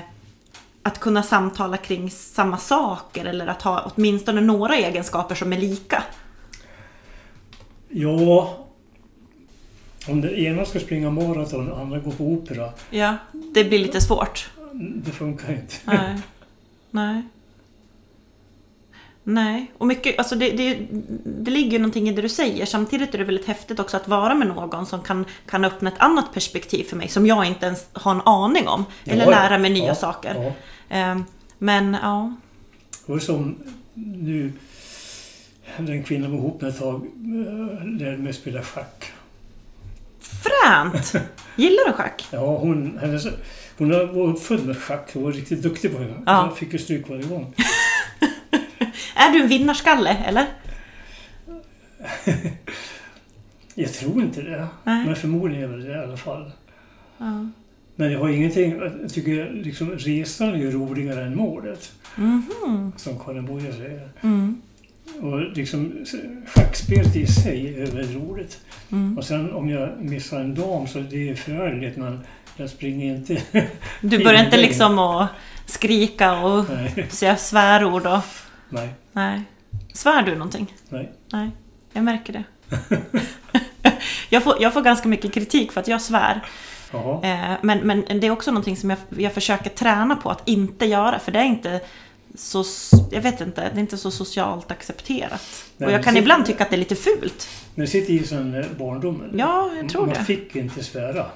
att 0.82 1.00
kunna 1.00 1.22
samtala 1.22 1.76
kring 1.76 2.10
samma 2.10 2.58
saker 2.58 3.24
eller 3.24 3.46
att 3.46 3.62
ha 3.62 3.92
åtminstone 3.94 4.40
några 4.40 4.76
egenskaper 4.76 5.34
som 5.34 5.52
är 5.52 5.58
lika? 5.58 6.02
Ja, 7.88 8.56
om 10.08 10.20
den 10.20 10.34
ena 10.34 10.64
ska 10.64 10.80
springa 10.80 11.10
maraton 11.10 11.60
och 11.60 11.66
den 11.66 11.80
andra 11.80 11.98
går 11.98 12.10
på 12.10 12.24
opera, 12.24 12.72
Ja, 12.90 13.16
det 13.54 13.64
blir 13.64 13.78
lite 13.78 14.00
svårt. 14.00 14.50
Det 14.74 15.10
funkar 15.10 15.52
inte. 15.52 15.74
Nej. 15.84 16.16
Nej. 16.90 17.22
Nej, 19.22 19.72
och 19.78 19.86
mycket, 19.86 20.18
alltså 20.18 20.34
det, 20.34 20.50
det, 20.50 20.78
det 21.24 21.50
ligger 21.50 21.70
ju 21.72 21.78
någonting 21.78 22.08
i 22.08 22.12
det 22.12 22.22
du 22.22 22.28
säger. 22.28 22.66
Samtidigt 22.66 23.14
är 23.14 23.18
det 23.18 23.24
väldigt 23.24 23.46
häftigt 23.46 23.78
också 23.80 23.96
att 23.96 24.08
vara 24.08 24.34
med 24.34 24.48
någon 24.48 24.86
som 24.86 25.02
kan, 25.02 25.24
kan 25.46 25.64
öppna 25.64 25.88
ett 25.90 25.98
annat 25.98 26.32
perspektiv 26.34 26.84
för 26.84 26.96
mig 26.96 27.08
som 27.08 27.26
jag 27.26 27.44
inte 27.46 27.66
ens 27.66 27.86
har 27.92 28.14
en 28.14 28.20
aning 28.20 28.68
om. 28.68 28.84
Eller 29.04 29.24
Ja, 29.24 29.30
lära 29.30 29.58
mig 29.58 29.70
nya 29.70 29.86
ja, 29.86 29.94
saker. 29.94 30.34
Ja. 30.44 30.52
Ehm, 30.96 31.24
Men 31.58 31.96
ja, 32.02 32.34
Det 33.06 33.12
var 33.12 33.18
som 33.18 33.58
nu, 33.94 34.52
den 35.78 36.02
kvinnan 36.04 36.30
var 36.30 36.38
ihop 36.38 36.60
med 36.60 36.70
ett 36.70 36.78
tag 36.78 37.06
eh, 37.06 37.86
lärde 37.86 38.18
mig 38.18 38.32
spela 38.32 38.62
schack. 38.62 39.12
fränt! 40.20 41.12
Gillar 41.56 41.86
du 41.86 41.92
schack? 41.92 42.26
Ja, 42.30 42.58
hon, 42.58 42.98
hennes, 43.00 43.26
hon 43.80 43.90
var 43.90 44.26
uppfödd 44.28 44.66
med 44.66 44.78
schack 44.78 45.16
och 45.16 45.22
var 45.22 45.32
riktigt 45.32 45.62
duktig 45.62 45.92
på 45.92 45.98
det. 45.98 46.14
Ja. 46.26 46.46
Jag 46.46 46.58
fick 46.58 46.72
ju 46.72 46.78
stryk 46.78 47.08
varje 47.08 47.22
gång. 47.22 47.54
Är 49.14 49.32
du 49.32 49.42
en 49.42 49.48
vinnarskalle, 49.48 50.10
eller? 50.10 50.46
Jag 53.74 53.92
tror 53.92 54.22
inte 54.22 54.42
det. 54.42 54.66
Nej. 54.84 55.06
Men 55.06 55.16
förmodligen 55.16 55.64
är 55.64 55.68
väl 55.68 55.84
det 55.84 55.92
i 55.92 55.98
alla 55.98 56.16
fall. 56.16 56.50
Ja. 57.18 57.46
Men 57.96 58.12
jag 58.12 58.20
har 58.20 58.28
ingenting, 58.28 58.78
jag 59.02 59.12
tycker 59.12 59.50
liksom 59.50 59.90
resan 59.90 60.48
är 60.48 60.56
ju 60.56 60.70
roligare 60.70 61.24
än 61.24 61.36
målet. 61.36 61.92
Mhm. 62.16 62.92
Som 62.96 63.18
Karin 63.18 63.46
Boye 63.46 63.72
säger. 63.72 64.08
Mm. 64.20 64.62
Och 65.20 65.40
liksom 65.40 66.04
schackspelet 66.46 67.16
i 67.16 67.26
sig 67.26 67.82
är 67.82 68.18
roligt. 68.18 68.60
Mm. 68.92 69.18
Och 69.18 69.24
sen 69.24 69.52
om 69.52 69.68
jag 69.68 70.04
missar 70.04 70.40
en 70.40 70.54
dam 70.54 70.86
så 70.86 70.98
det 70.98 71.30
är 71.30 71.34
förargligt 71.34 71.96
men 71.96 72.20
jag 72.56 72.70
springer 72.70 73.14
inte. 73.14 73.42
Du 74.00 74.24
börjar 74.24 74.44
inte 74.44 74.56
liksom 74.56 74.98
att 74.98 75.28
skrika 75.66 76.40
och 76.40 76.64
nej, 76.70 77.06
säga 77.10 77.36
svärord 77.36 78.06
och... 78.06 78.20
nej, 78.68 78.88
Nej. 79.12 79.42
Svär 79.92 80.22
du 80.22 80.32
någonting? 80.32 80.74
nej. 80.88 81.12
Nej, 81.32 81.50
jag 81.92 82.04
märker 82.04 82.32
det. 82.32 82.44
jag, 84.28 84.42
får, 84.42 84.62
jag 84.62 84.72
får 84.72 84.82
ganska 84.82 85.08
mycket 85.08 85.32
kritik 85.32 85.72
för 85.72 85.80
att 85.80 85.88
jag 85.88 86.00
svär. 86.02 86.40
Jaha. 86.92 87.20
Eh, 87.22 87.56
men, 87.62 87.78
men 87.78 88.20
det 88.20 88.26
är 88.26 88.30
också 88.30 88.50
någonting 88.50 88.76
som 88.76 88.90
jag, 88.90 88.98
jag 89.18 89.32
försöker 89.32 89.70
träna 89.70 90.16
på 90.16 90.30
att 90.30 90.48
inte 90.48 90.86
göra. 90.86 91.18
För 91.18 91.32
det 91.32 91.38
är 91.38 91.44
inte 91.44 91.80
så... 92.34 92.64
Jag 93.10 93.20
vet 93.22 93.40
inte, 93.40 93.60
det 93.60 93.76
är 93.76 93.80
inte 93.80 93.96
så 93.98 94.10
socialt 94.10 94.70
accepterat. 94.70 95.42
Nej, 95.76 95.86
och 95.86 95.92
jag 95.92 96.04
kan 96.04 96.12
sitter- 96.12 96.22
ibland 96.22 96.46
tycka 96.46 96.64
att 96.64 96.70
det 96.70 96.76
är 96.76 96.78
lite 96.78 96.94
fult. 96.96 97.48
Men 97.74 97.84
det 97.84 97.90
sitter 97.90 98.12
i 98.12 98.18
eh, 98.60 98.66
barndomen. 98.78 99.30
Ja, 99.34 99.70
jag 99.80 99.88
tror 99.88 100.06
Man 100.06 100.14
det. 100.14 100.24
fick 100.24 100.56
inte 100.56 100.84
svära. 100.84 101.26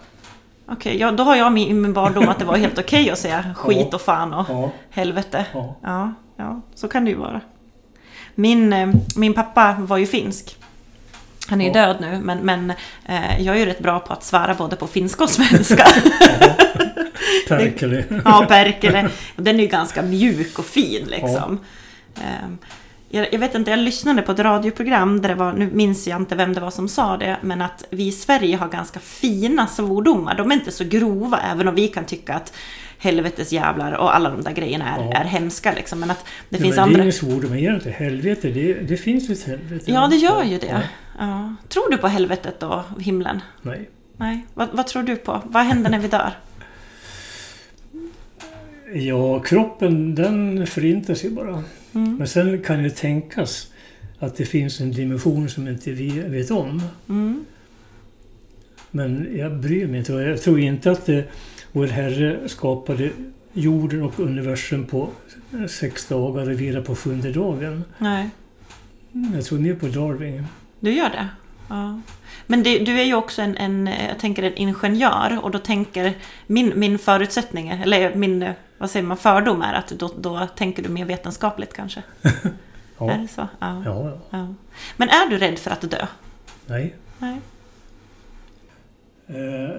Okej, 0.66 0.96
ja, 1.00 1.10
då 1.12 1.22
har 1.24 1.36
jag 1.36 1.52
min, 1.52 1.68
i 1.68 1.72
min 1.74 1.92
barndom 1.92 2.28
att 2.28 2.38
det 2.38 2.44
var 2.44 2.56
helt 2.56 2.78
okej 2.78 3.10
att 3.10 3.18
säga 3.18 3.54
skit 3.56 3.94
och 3.94 4.00
fan 4.00 4.34
och 4.34 4.46
Ja, 4.48 4.70
helvete. 4.90 5.46
ja. 5.52 5.76
Ja, 5.82 6.14
ja, 6.36 6.60
så 6.74 6.88
kan 6.88 7.04
det 7.04 7.10
ju 7.10 7.16
vara. 7.16 7.40
Min, 8.34 8.72
eh, 8.72 8.88
min 9.16 9.34
pappa 9.34 9.76
var 9.80 9.96
ju 9.96 10.06
finsk. 10.06 10.56
Han 11.48 11.60
är 11.60 11.64
ju 11.64 11.70
Ja. 11.80 11.86
död 11.86 11.96
nu, 12.00 12.18
men, 12.22 12.38
men 12.38 12.70
eh, 13.06 13.40
jag 13.42 13.54
är 13.56 13.58
ju 13.60 13.66
rätt 13.66 13.78
bra 13.82 14.00
på 14.00 14.12
att 14.12 14.24
svära 14.24 14.54
både 14.54 14.76
på 14.76 14.86
finska 14.86 15.24
och 15.24 15.30
svenska. 15.30 15.86
Perkele. 17.48 18.04
ja, 18.24 18.44
Perkele. 18.48 19.08
Den 19.36 19.56
är 19.56 19.62
ju 19.62 19.68
ganska 19.68 20.02
mjuk 20.02 20.58
och 20.58 20.64
fin 20.66 21.06
liksom. 21.06 21.60
Ehm, 22.16 22.58
Jag, 23.10 23.26
jag 23.32 23.38
vet 23.38 23.54
inte, 23.54 23.70
jag 23.70 23.78
lyssnade 23.80 24.22
på 24.22 24.32
ett 24.32 24.38
radioprogram 24.38 25.20
där 25.22 25.28
det 25.28 25.34
var, 25.34 25.52
nu 25.52 25.70
minns 25.72 26.06
jag 26.06 26.20
inte 26.20 26.34
vem 26.36 26.54
det 26.54 26.60
var 26.60 26.70
som 26.70 26.88
sa 26.88 27.16
det, 27.16 27.36
men 27.40 27.62
att 27.62 27.84
vi 27.90 28.06
i 28.06 28.12
Sverige 28.12 28.56
har 28.56 28.68
ganska 28.68 29.00
fina 29.00 29.66
svordomar. 29.66 30.34
De 30.34 30.50
är 30.50 30.54
inte 30.54 30.72
så 30.72 30.84
grova, 30.84 31.40
även 31.52 31.68
om 31.68 31.74
vi 31.74 31.88
kan 31.88 32.04
tycka 32.04 32.34
att 32.34 32.52
helvetes 32.98 33.52
jävlar 33.52 33.92
och 33.92 34.16
alla 34.16 34.30
de 34.30 34.42
där 34.42 34.52
grejerna 34.52 34.96
är, 34.96 35.00
Ja. 35.04 35.12
är 35.12 35.24
hemska 35.24 35.72
liksom. 35.72 36.00
Men 36.00 36.10
att 36.10 36.24
det 36.48 36.56
Ja, 36.56 36.62
finns 36.62 36.76
men 36.76 36.82
andra... 36.82 36.94
Det 36.96 37.00
är 37.00 37.02
ingen 37.02 37.12
svordom 37.12 37.54
egentligen. 37.54 37.98
Helvete, 37.98 38.48
det, 38.48 38.74
det 38.74 38.96
finns 38.96 39.28
ju 39.30 39.32
ett 39.32 39.44
helvete. 39.46 39.90
Ja, 39.92 40.06
det 40.06 40.16
gör 40.16 40.42
ju 40.44 40.58
det. 40.58 40.66
Ja. 40.66 40.80
Ja. 41.18 41.54
Tror 41.68 41.90
du 41.90 41.96
på 41.96 42.08
helvetet 42.08 42.62
och 42.62 42.82
himlen? 43.00 43.40
Nej. 43.62 43.88
Nej. 44.16 44.46
Vad, 44.54 44.68
vad 44.72 44.86
tror 44.86 45.02
du 45.02 45.16
på? 45.16 45.40
Vad 45.44 45.62
händer 45.64 45.90
när 45.90 45.98
vi 45.98 46.08
dör? 46.08 46.30
Ja, 48.94 49.40
kroppen 49.40 50.14
den 50.14 50.66
förintas 50.66 51.24
ju 51.24 51.30
bara. 51.30 51.64
Mm. 51.92 52.16
Men 52.16 52.28
sen 52.28 52.62
kan 52.62 52.82
det 52.82 52.90
tänkas 52.90 53.72
att 54.18 54.36
det 54.36 54.44
finns 54.44 54.80
en 54.80 54.92
dimension 54.92 55.48
som 55.48 55.68
inte 55.68 55.92
vi 55.92 56.20
vet 56.20 56.50
om. 56.50 56.82
Mm. 57.08 57.44
Men 58.90 59.28
jag 59.36 59.56
bryr 59.56 59.86
mig 59.86 59.98
inte. 59.98 60.12
Jag 60.12 60.42
tror 60.42 60.60
inte 60.60 60.90
att 60.90 61.06
det, 61.06 61.24
vår 61.72 61.86
Herre 61.86 62.48
skapade 62.48 63.10
jorden 63.52 64.02
och 64.02 64.20
universum 64.20 64.86
på 64.86 65.08
sex 65.68 66.08
dagar 66.08 66.50
och 66.50 66.60
vila 66.60 66.82
på 66.82 66.96
sjunde 66.96 67.32
dagen. 67.32 67.84
Nej. 67.98 68.28
Jag 69.34 69.44
tror 69.44 69.58
mer 69.58 69.74
på 69.74 69.86
Darwin. 69.86 70.46
Du 70.80 70.92
gör 70.92 71.10
det? 71.10 71.28
Ja. 71.68 72.00
Men 72.46 72.62
det, 72.62 72.78
du 72.78 73.00
är 73.00 73.04
ju 73.04 73.14
också 73.14 73.42
en, 73.42 73.56
en, 73.56 73.90
jag 74.08 74.18
tänker 74.18 74.42
en 74.42 74.56
ingenjör 74.56 75.38
och 75.42 75.50
då 75.50 75.58
tänker 75.58 76.12
min, 76.46 76.72
min 76.76 76.98
förutsättning, 76.98 77.68
eller 77.68 78.14
min, 78.14 78.52
vad 78.78 78.90
säger 78.90 79.06
man, 79.06 79.16
fördom 79.16 79.62
är 79.62 79.74
att 79.74 79.88
då, 79.88 80.10
då 80.18 80.46
tänker 80.56 80.82
du 80.82 80.88
mer 80.88 81.04
vetenskapligt 81.04 81.72
kanske? 81.72 82.02
Ja. 82.98 83.10
Är 83.10 83.18
det 83.18 83.28
så? 83.28 83.48
Ja. 83.58 83.82
Ja, 83.84 84.18
ja. 84.30 84.54
Men 84.96 85.08
är 85.08 85.30
du 85.30 85.38
rädd 85.38 85.58
för 85.58 85.70
att 85.70 85.90
dö? 85.90 86.06
Nej. 86.66 86.94
Nej. 87.18 87.40
Eh, 89.26 89.70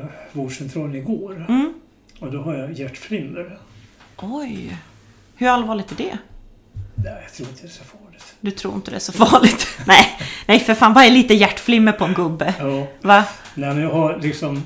eh, 0.00 0.06
vårdcentralen 0.32 0.94
igår. 0.94 1.46
Mm. 1.48 1.74
Och 2.20 2.32
då 2.32 2.42
har 2.42 2.54
jag 2.54 2.72
hjärtflimmer. 2.72 3.58
Oj. 4.16 4.78
Hur 5.34 5.48
allvarligt 5.48 5.92
är 5.92 5.96
det? 5.96 6.18
Nej, 7.04 7.12
jag 7.22 7.32
tror 7.32 7.48
inte 7.48 7.62
det 7.62 7.68
är 7.68 7.70
så 7.70 7.84
farligt. 7.84 8.24
Du 8.40 8.50
tror 8.50 8.74
inte 8.74 8.90
det 8.90 8.96
är 8.96 9.00
så 9.00 9.12
farligt? 9.12 9.66
nej, 9.86 10.06
nej 10.46 10.60
för 10.60 10.74
fan, 10.74 10.94
vad 10.94 11.04
är 11.04 11.10
lite 11.10 11.34
hjärtflimmer 11.34 11.92
på 11.92 12.04
en 12.04 12.14
gubbe? 12.14 12.54
Ja. 12.58 12.86
Va? 13.02 13.24
Nej, 13.54 13.74
men 13.74 13.82
jag 13.82 13.90
har 13.90 14.18
liksom... 14.22 14.62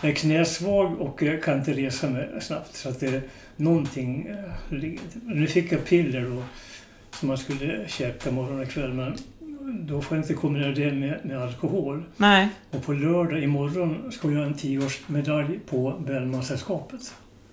Jag 0.00 0.10
är 0.10 0.14
knäsvag 0.14 1.00
och 1.00 1.22
jag 1.22 1.42
kan 1.42 1.58
inte 1.58 1.72
resa 1.72 2.06
mig 2.10 2.28
snabbt. 2.40 2.76
Så 2.76 2.88
att 2.88 3.00
det 3.00 3.06
är 3.06 3.22
någonting... 3.56 4.26
eh, 4.26 4.78
Nu 5.24 5.46
fick 5.46 5.72
jag 5.72 5.84
piller 5.84 6.20
då, 6.30 6.42
som 7.18 7.28
man 7.28 7.38
skulle 7.38 7.88
käka 7.88 8.30
morgon 8.30 8.60
och 8.62 8.68
kväll. 8.68 8.92
Men 8.92 9.16
då 9.86 10.02
får 10.02 10.16
jag 10.16 10.24
inte 10.24 10.34
kombinera 10.34 10.72
det 10.72 10.92
med, 10.92 11.20
med 11.24 11.42
alkohol. 11.42 12.02
Nej. 12.16 12.48
Och 12.70 12.82
på 12.84 12.92
lördag 12.92 13.42
imorgon 13.42 14.12
ska 14.12 14.28
jag 14.28 14.34
göra 14.36 14.46
en 14.46 14.54
tioårsmedalj 14.54 15.58
på 15.70 16.02
Bellmansällskapet. 16.06 17.00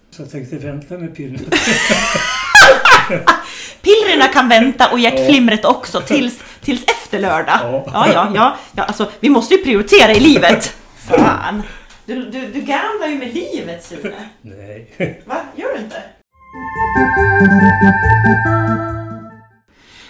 Så 0.09 0.21
jag 0.21 0.31
tänkte 0.31 0.57
vänta 0.57 0.97
med 0.97 1.15
piller. 1.15 1.39
Pillerna 3.81 4.27
kan 4.27 4.49
vänta 4.49 4.89
och 4.91 4.99
hjärtflimret 4.99 5.65
också 5.65 6.01
tills, 6.01 6.39
tills 6.61 6.83
efter 6.83 7.19
lördag. 7.19 7.59
Ja. 7.61 7.83
Ja, 7.93 8.07
ja, 8.13 8.31
ja, 8.35 8.57
ja. 8.75 8.83
Alltså, 8.83 9.11
vi 9.19 9.29
måste 9.29 9.53
ju 9.53 9.63
prioritera 9.63 10.11
i 10.11 10.19
livet. 10.19 10.75
Fan. 11.07 11.63
Du, 12.05 12.15
du, 12.15 12.47
du 12.47 12.61
gamblar 12.61 13.07
ju 13.07 13.17
med 13.17 13.33
livet, 13.33 13.83
Sune. 13.83 14.15
Nej. 14.41 15.21
Va? 15.25 15.35
Gör 15.55 15.73
du 15.73 15.79
inte? 15.79 16.03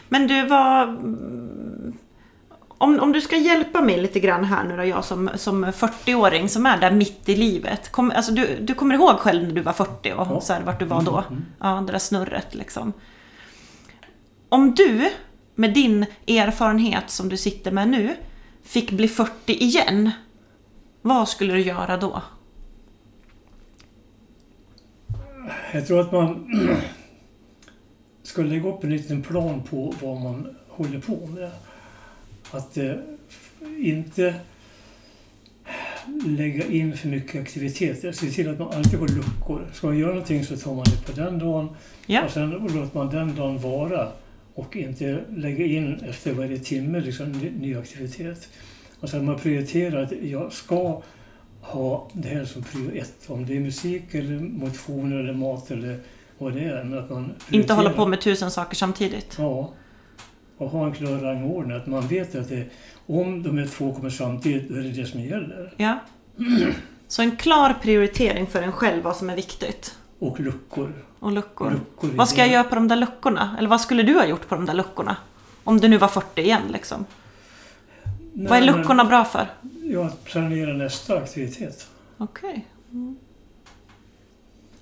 Men 0.10 0.28
du, 0.28 0.46
vad... 0.46 0.88
Om, 2.82 3.00
om 3.00 3.12
du 3.12 3.22
ska 3.22 3.38
hjälpa 3.38 3.82
mig 3.82 4.02
lite 4.02 4.20
grann 4.20 4.44
här 4.44 4.64
nu 4.64 4.78
då, 4.78 4.84
jag 4.84 5.06
som, 5.06 5.30
som 5.36 5.66
40-åring 5.66 6.50
som 6.50 6.66
är 6.66 6.78
där 6.78 6.92
mitt 6.92 7.30
i 7.30 7.36
livet. 7.36 7.92
Kom, 7.92 8.12
alltså 8.16 8.32
du, 8.32 8.58
du 8.62 8.74
kommer 8.74 8.96
ihåg 8.96 9.18
själv 9.20 9.44
när 9.48 9.52
du 9.56 9.62
var 9.62 9.74
40 9.74 10.12
och 10.14 10.28
Ja. 10.30 10.42
så 10.42 10.54
här, 10.54 10.62
vart 10.62 10.80
du 10.80 10.86
var 10.86 11.02
då? 11.02 11.24
Mm. 11.30 11.46
Ja, 11.60 11.84
det 11.88 11.92
där 11.92 12.00
snurret 12.00 12.56
liksom. 12.56 12.94
Om 14.50 14.72
du, 14.76 15.10
med 15.56 15.74
din 15.74 16.06
erfarenhet 16.28 17.10
som 17.10 17.30
du 17.30 17.38
sitter 17.38 17.72
med 17.72 17.90
nu, 17.90 18.16
fick 18.64 18.92
bli 18.92 19.08
40 19.08 19.32
igen. 19.46 20.12
Vad 21.02 21.30
skulle 21.30 21.54
du 21.54 21.62
göra 21.62 21.98
då? 21.98 22.22
Jag 25.74 25.88
tror 25.88 26.02
att 26.02 26.12
man 26.12 26.48
ska 28.24 28.42
lägga 28.42 28.70
upp 28.70 28.84
en 28.84 28.90
liten 28.90 29.22
plan 29.22 29.64
på 29.70 29.94
vad 30.02 30.22
man 30.22 30.56
håller 30.70 31.00
på 31.00 31.26
med. 31.28 31.52
Att 32.52 32.78
eh, 32.78 32.94
inte 33.80 34.36
lägga 36.26 36.66
in 36.68 36.98
för 36.98 37.08
mycket 37.08 37.42
aktiviteter. 37.42 38.12
Se 38.12 38.28
till 38.30 38.50
att 38.50 38.60
man 38.60 38.74
alltid 38.74 39.00
har 39.00 39.08
luckor. 39.08 39.68
Ska 39.74 39.88
man 39.88 39.98
göra 39.98 40.10
någonting 40.10 40.46
så 40.46 40.58
tar 40.58 40.74
man 40.74 40.84
det 40.84 41.06
på 41.06 41.22
den 41.22 41.40
dagen 41.40 41.70
Ja. 42.06 42.24
och 42.26 42.32
sen 42.32 42.50
låter 42.50 42.90
man 42.98 43.10
den 43.10 43.36
dagen 43.36 43.60
vara 43.60 44.08
och 44.54 44.76
inte 44.76 45.20
lägga 45.36 45.66
in 45.66 45.94
efter 46.10 46.34
varje 46.34 46.60
timme 46.60 47.00
liksom, 47.00 47.32
ny, 47.32 47.52
ny 47.60 47.76
aktivitet. 47.76 48.50
Och 49.00 49.10
sen 49.10 49.26
man 49.26 49.40
prioriterar 49.40 50.04
att 50.04 50.12
jag 50.24 50.54
ska 50.54 51.02
ha 51.62 52.10
det 52.14 52.28
här 52.30 52.46
som 52.46 52.64
prio 52.64 52.92
ett. 52.96 53.16
Om 53.28 53.46
det 53.46 53.56
är 53.56 53.60
musik 53.60 54.04
eller 54.12 54.40
motion 54.40 55.20
eller 55.20 55.34
mat 55.34 55.72
eller 55.72 56.00
vad 56.38 56.54
det 56.54 56.64
är. 56.64 56.84
Men 56.84 57.00
att 57.00 57.10
man 57.10 57.32
Inte 57.52 57.74
hålla 57.74 57.90
på 57.94 58.06
med 58.08 58.22
tusen 58.22 58.52
saker 58.52 58.76
samtidigt. 58.76 59.36
Ja. 59.38 59.74
Och 60.62 60.70
ha 60.70 60.86
en 60.86 60.94
klar 60.94 61.18
rangordning. 61.18 61.78
Att 61.78 61.88
man 61.88 62.08
vet 62.08 62.36
att 62.36 62.50
det, 62.50 62.66
om 63.08 63.44
de 63.44 63.58
här 63.58 63.68
två 63.68 63.94
kommer 63.94 64.10
samtidigt, 64.10 64.70
då 64.70 64.76
är 64.76 64.82
det 64.82 64.90
det 64.90 65.06
som 65.06 65.20
gäller. 65.22 65.74
Ja. 65.78 66.00
Så 67.08 67.22
en 67.22 67.36
klar 67.36 67.74
prioritering 67.82 68.48
för 68.48 68.62
en 68.62 68.72
själv 68.72 69.04
vad 69.04 69.16
som 69.16 69.30
är 69.30 69.36
viktigt. 69.36 69.96
Och 70.20 70.40
luckor. 70.40 70.94
Och 71.20 71.32
luckor. 71.32 71.72
luckor 71.72 72.10
Vad 72.10 72.30
ska 72.30 72.42
jag 72.42 72.50
göra 72.50 72.64
på 72.64 72.76
de 72.76 72.88
där 72.88 72.96
luckorna? 72.96 73.56
Eller 73.58 73.70
vad 73.70 73.82
skulle 73.82 74.04
du 74.04 74.14
ha 74.14 74.26
gjort 74.26 74.48
på 74.48 74.56
de 74.56 74.66
där 74.66 74.74
luckorna? 74.74 75.18
Om 75.64 75.80
det 75.80 75.88
nu 75.88 75.98
var 75.98 76.08
40 76.08 76.42
igen 76.42 76.62
liksom. 76.74 77.06
Nej, 78.34 78.48
vad 78.48 78.58
är 78.58 78.66
men- 78.66 78.76
luckorna 78.82 79.06
bra 79.06 79.26
för? 79.26 79.48
Ja, 79.84 80.06
att 80.06 80.24
planera 80.24 80.74
nästa 80.74 81.18
aktivitet. 81.18 81.88
Okej. 82.18 82.68
Mm. 82.92 83.16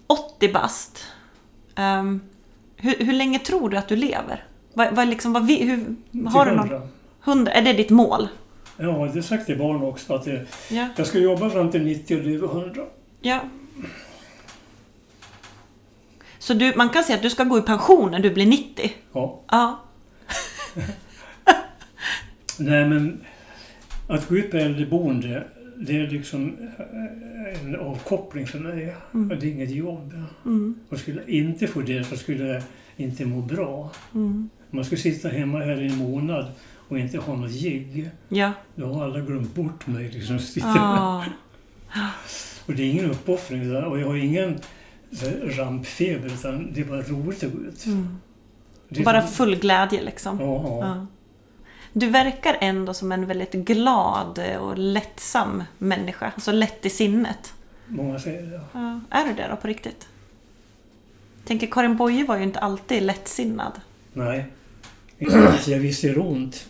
80 0.07 0.53
bast. 0.53 1.05
Ehm, 1.75 2.21
hur, 2.75 2.95
hur 3.05 3.13
länge 3.13 3.39
tror 3.39 3.69
du 3.69 3.77
att 3.77 3.87
du 3.87 3.95
lever? 3.95 4.45
Vad, 4.79 4.95
vad 4.95 5.07
liksom, 5.07 5.33
vad, 5.33 5.51
hur, 5.51 5.95
har 6.29 6.45
du 6.45 6.51
någon... 6.51 6.69
hundra. 6.69 6.81
100? 7.25 7.51
Är 7.51 7.61
det 7.61 7.73
ditt 7.73 7.89
mål? 7.89 8.27
Ja, 8.77 8.83
det 8.85 8.91
har 8.91 9.21
sagt 9.21 9.45
till 9.45 9.57
barn 9.57 9.83
också. 9.83 10.13
Att 10.13 10.25
det, 10.25 10.45
Ja. 10.69 10.87
jag 10.95 11.07
ska 11.07 11.19
jobba 11.19 11.49
fram 11.49 11.71
till 11.71 11.83
90 11.83 12.17
och 12.17 12.23
leva 12.23 12.47
100. 12.47 12.83
ja. 13.21 13.39
Så 16.39 16.53
du, 16.53 16.73
man 16.75 16.89
kan 16.89 17.03
säga 17.03 17.15
att 17.15 17.21
du 17.21 17.29
ska 17.29 17.43
gå 17.43 17.57
i 17.57 17.61
pension 17.61 18.11
när 18.11 18.19
du 18.19 18.29
blir 18.33 18.45
90? 18.45 18.91
Ja. 19.13 19.41
Ja. 19.51 19.79
Nej, 22.57 22.85
men 22.85 23.21
att 24.07 24.27
gå 24.29 24.35
ut 24.37 24.51
på 24.51 24.57
äldreboende, 24.57 25.43
det 25.77 25.97
är 25.99 26.07
liksom 26.07 26.57
eh, 26.77 27.61
en 27.65 27.75
avkoppling 27.79 28.47
för 28.47 28.59
mig. 28.59 28.95
Det 29.11 29.47
är 29.47 29.51
inget 29.51 29.71
jobb. 29.71 30.13
Mm. 30.45 30.75
Och 30.89 30.99
skulle 30.99 31.21
jag 31.21 31.29
inte 31.29 31.67
få 31.67 31.81
det 31.81 32.03
så 32.03 32.17
skulle 32.17 32.43
jag 32.47 32.63
inte 32.99 33.25
må 33.25 33.41
bra. 33.41 33.91
Mm. 34.15 34.49
Man 34.69 34.85
skulle 34.85 35.01
sitta 35.01 35.29
hemma 35.29 35.59
här 35.59 35.81
i 35.81 35.87
en 35.87 35.97
månad 35.97 36.45
och 36.87 36.99
inte 36.99 37.17
ha 37.17 37.35
något 37.35 37.51
gig. 37.51 38.09
Ja. 38.29 38.51
Då 38.75 38.93
har 38.93 39.03
alla 39.03 39.19
glömt 39.19 39.55
bort 39.55 39.87
mig. 39.87 40.11
Liksom. 40.11 40.39
Ah. 40.63 41.23
Och 42.65 42.73
det 42.73 42.83
är 42.83 42.91
ingen 42.91 43.11
uppoffring. 43.11 43.69
där. 43.69 43.83
Och 43.85 43.99
jag 43.99 44.07
har 44.07 44.15
ingen 44.15 44.59
rampfeber 45.57 46.27
utan 46.27 46.73
det 46.73 46.81
är 46.81 46.85
bara 46.85 47.01
roligt 47.01 47.43
att 47.43 47.51
gå 47.51 47.59
ut. 47.59 47.85
Mm. 47.85 48.17
Bara 49.05 49.21
så- 49.21 49.27
full 49.27 49.55
glädje 49.55 50.03
liksom. 50.03 50.39
Ja, 50.39 50.45
ja. 50.63 50.87
Ja. 50.87 51.05
Du 51.93 52.09
verkar 52.09 52.57
ändå 52.61 52.93
som 52.93 53.11
en 53.11 53.25
väldigt 53.25 53.51
glad 53.53 54.39
och 54.59 54.77
lättsam 54.77 55.63
människa. 55.77 56.31
Alltså 56.35 56.51
lätt 56.51 56.85
i 56.85 56.89
sinnet. 56.89 57.53
Många 57.87 58.19
säger 58.19 58.41
det. 58.51 58.61
Ja. 58.73 58.99
Är 59.09 59.27
du 59.27 59.33
det 59.33 59.47
då 59.49 59.55
på 59.55 59.67
riktigt? 59.67 60.07
Tänker 61.49 61.67
Karin 61.67 61.97
Boye 61.97 62.25
var 62.25 62.37
ju 62.37 62.43
inte 62.43 62.59
alltid 62.59 63.03
lättsinnad. 63.03 63.71
Nej. 64.13 64.45
Jag 65.67 65.79
visste 65.79 66.07
det 66.07 66.19
ont. 66.19 66.67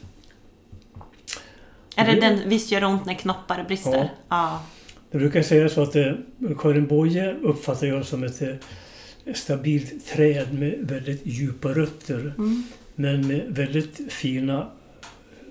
Är 1.96 2.06
det 2.06 2.12
Det- 2.12 2.20
den 2.22 2.50
visst 2.50 2.72
gör 2.72 2.84
ont 2.84 3.06
när 3.06 3.14
knoppar 3.14 3.64
brister? 3.68 3.92
Ja. 3.94 4.10
Ja. 4.30 4.64
Jag 5.12 5.22
brukar 5.22 5.42
säga 5.42 5.70
så 5.70 5.82
att 5.84 5.96
eh, 5.96 6.12
Karin 6.60 6.88
Boye 6.88 7.34
uppfattar 7.34 7.88
jag 7.88 8.06
som 8.06 8.24
ett 8.24 8.42
eh, 8.42 9.34
stabilt 9.34 10.06
träd 10.08 10.54
med 10.54 10.76
väldigt 10.82 11.22
djupa 11.26 11.70
rötter. 11.70 12.20
Mm. 12.38 12.64
Men 12.96 13.28
med 13.28 13.46
väldigt 13.50 14.14
fina 14.14 14.68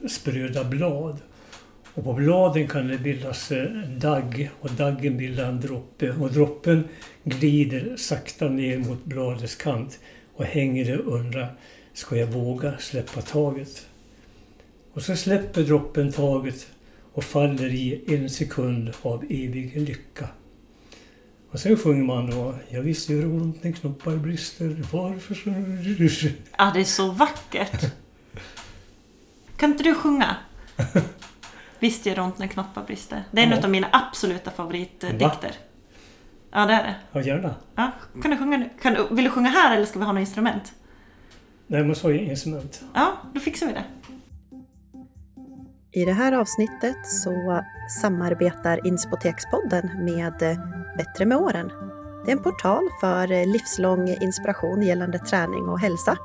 spröda 0.09 0.65
blad. 0.65 1.19
Och 1.99 2.05
på 2.05 2.13
bladen 2.13 2.69
kan 2.69 2.89
det 2.89 2.99
bildas 2.99 3.53
eh, 3.53 3.71
dagg 4.01 4.51
och 4.61 4.71
daggen 4.71 5.17
bildar 5.17 5.45
en 5.45 5.61
droppe. 5.61 6.11
Och 6.11 6.33
droppen 6.33 6.89
glider 7.25 7.97
sakta 7.97 8.49
ner 8.49 8.79
mot 8.79 9.05
bladets 9.05 9.57
kant 9.57 9.99
och 10.35 10.45
hänger 10.45 10.85
där 10.85 11.01
och 11.01 11.15
undrar, 11.15 11.55
ska 11.93 12.17
jag 12.17 12.27
våga 12.27 12.79
släppa 12.79 13.23
taget? 13.23 13.87
Och 14.93 15.03
så 15.03 15.17
släpper 15.17 15.63
droppen 15.63 16.13
taget 16.13 16.67
och 17.13 17.25
faller 17.25 17.69
i 17.69 18.05
en 18.07 18.31
sekund 18.31 18.93
av 19.03 19.25
evig 19.25 19.77
lycka. 19.77 20.29
Och 21.51 21.61
sen 21.61 21.77
sjunger 21.77 22.05
man 22.05 22.31
då, 22.31 22.55
jag 22.69 22.83
visste 22.83 23.13
gör 23.13 23.27
ont 23.27 23.65
när 23.65 23.73
knoppar 23.73 24.17
brister, 24.17 24.77
varför 24.93 25.35
så... 25.35 25.51
ja, 26.59 26.71
det 26.75 26.81
är 26.81 26.85
så 26.85 27.11
vackert. 27.11 27.93
Kan 29.57 29.71
inte 29.71 29.85
du 29.85 29.95
sjunga? 29.95 30.37
Visst 31.79 32.07
gör 32.07 32.15
det 32.15 32.21
ont 32.21 32.39
när 32.39 32.47
knoppar 32.47 32.83
brister. 32.83 33.25
Det 33.31 33.43
är 33.43 33.47
en 33.47 33.65
av 33.65 33.71
mina 33.71 33.87
absoluta 33.93 34.51
favoritdikter. 34.51 35.53
Ja, 36.51 36.67
det 36.67 36.73
är 36.73 36.83
det. 36.83 36.95
Ja, 37.13 37.21
gärna. 37.21 37.55
Ja, 37.75 37.91
kan 38.23 38.31
du 38.31 38.37
sjunga 38.37 38.57
nu? 38.57 38.71
Kan 38.83 38.95
du, 38.95 39.07
vill 39.11 39.25
du 39.25 39.31
sjunga 39.31 39.49
här 39.49 39.77
eller 39.77 39.87
ska 39.87 39.99
vi 39.99 40.05
ha 40.05 40.13
något 40.13 40.21
instrument? 40.21 40.73
Nej, 41.67 41.85
man 41.85 41.97
sa 41.97 42.11
ju 42.11 42.31
instrument. 42.31 42.83
Ja, 42.95 43.13
då 43.35 43.41
fixar 43.41 43.67
vi 43.67 43.73
det. 43.73 43.85
I 45.93 46.05
det 46.05 46.13
här 46.13 46.33
avsnittet 46.33 47.07
så 47.07 47.63
samarbetar 48.03 48.87
Inspotekspodden 48.87 50.05
med 50.05 50.59
Bättre 50.97 51.27
med 51.27 51.39
åren. 51.39 51.71
Det 52.25 52.33
är 52.33 52.37
en 52.37 52.43
portal 52.43 52.83
för 53.01 53.47
livslång 53.47 54.09
inspiration 54.09 54.83
gällande 54.83 55.19
träning 55.19 55.69
och 55.69 55.81
hälsa. 55.81 56.17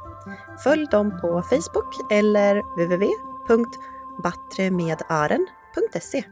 Följ 0.63 0.85
dem 0.91 1.19
på 1.21 1.41
Facebook 1.41 2.11
eller 2.11 2.61
www.battremedaren.se. 4.17 6.23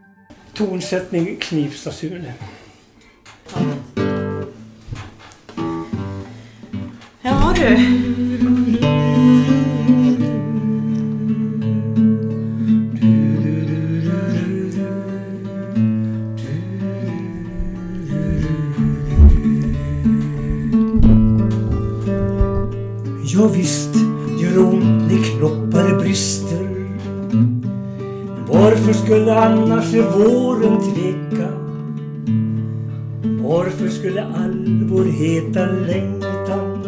Tonsättning 0.54 1.36
Knivsta-Sune. 1.40 2.34
Ja 7.22 7.54
du. 7.56 7.78
Ja 23.24 23.48
visst 23.48 23.94
gör 24.40 24.58
ont 24.58 24.84
när 24.84 25.38
knoppar 25.38 25.98
brister. 26.00 26.41
Varför 28.52 28.92
skulle 28.92 29.34
annars 29.34 29.94
våren 29.94 30.80
tveka? 30.80 31.48
Varför 33.42 33.88
skulle 33.88 34.22
all 34.22 34.84
vår 34.90 35.04
heta 35.04 35.66
längtan 35.66 36.82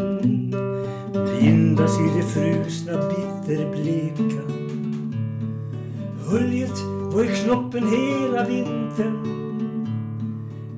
bindas 1.41 2.01
i 2.01 2.17
det 2.17 2.23
frusna 2.23 2.93
bitterbleka? 2.93 4.43
Höljet 6.31 6.81
var 7.13 7.25
i 7.25 7.29
knoppen 7.29 7.83
hela 7.89 8.45
vintern. 8.45 9.19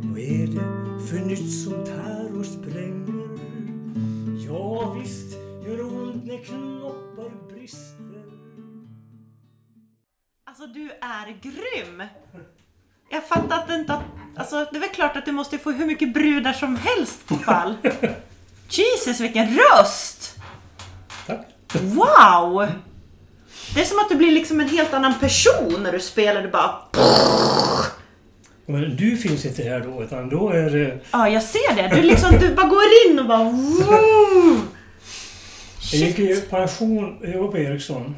Vad 0.02 0.18
är 0.18 0.46
det 0.46 1.06
för 1.06 1.26
nytt 1.26 1.52
som 1.52 1.72
tär 1.72 2.15
Alltså 10.58 10.72
du 10.74 10.90
är 10.90 11.36
grym! 11.42 12.02
Jag 13.10 13.24
fattar 13.28 13.58
att 13.58 13.70
inte 13.70 13.92
att, 13.92 14.02
Alltså 14.36 14.56
det 14.70 14.76
är 14.76 14.80
väl 14.80 14.88
klart 14.88 15.16
att 15.16 15.24
du 15.24 15.32
måste 15.32 15.58
få 15.58 15.70
hur 15.70 15.86
mycket 15.86 16.14
brudar 16.14 16.52
som 16.52 16.76
helst 16.76 17.26
på 17.26 17.34
fall. 17.34 17.76
Jesus 18.70 19.20
vilken 19.20 19.58
röst! 19.58 20.36
Tack. 21.26 21.46
Wow! 21.72 22.66
Det 23.74 23.80
är 23.80 23.84
som 23.84 23.98
att 23.98 24.08
du 24.08 24.16
blir 24.16 24.32
liksom 24.32 24.60
en 24.60 24.68
helt 24.68 24.94
annan 24.94 25.14
person 25.20 25.82
när 25.82 25.92
du 25.92 26.00
spelar. 26.00 26.42
Du 26.42 26.48
bara... 26.48 26.74
Men 28.66 28.96
du 28.96 29.16
finns 29.16 29.44
inte 29.44 29.62
här 29.62 29.80
då, 29.80 30.02
utan 30.02 30.28
då 30.28 30.50
är 30.50 30.70
det... 30.70 30.98
Ja, 31.10 31.28
jag 31.28 31.42
ser 31.42 31.74
det. 31.76 31.96
Du 31.96 32.02
liksom, 32.02 32.38
du 32.40 32.54
bara 32.54 32.68
går 32.68 32.82
in 33.08 33.18
och 33.18 33.26
bara... 33.26 33.44
Woo! 33.50 34.60
Jag 35.92 36.00
gick 36.00 36.18
i 36.18 36.40
pension, 36.40 37.18
jag 37.22 37.40
var 37.40 37.48
på 37.48 37.58
Ericsson. 37.58 38.16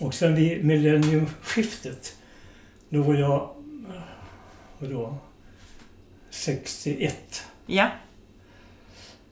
Och 0.00 0.14
sen 0.14 0.34
vid 0.34 0.64
millenniumskiftet, 0.64 2.16
då 2.88 3.02
var 3.02 3.14
jag... 3.14 3.50
Vadå? 4.78 5.18
61. 6.30 7.44
Ja. 7.66 7.90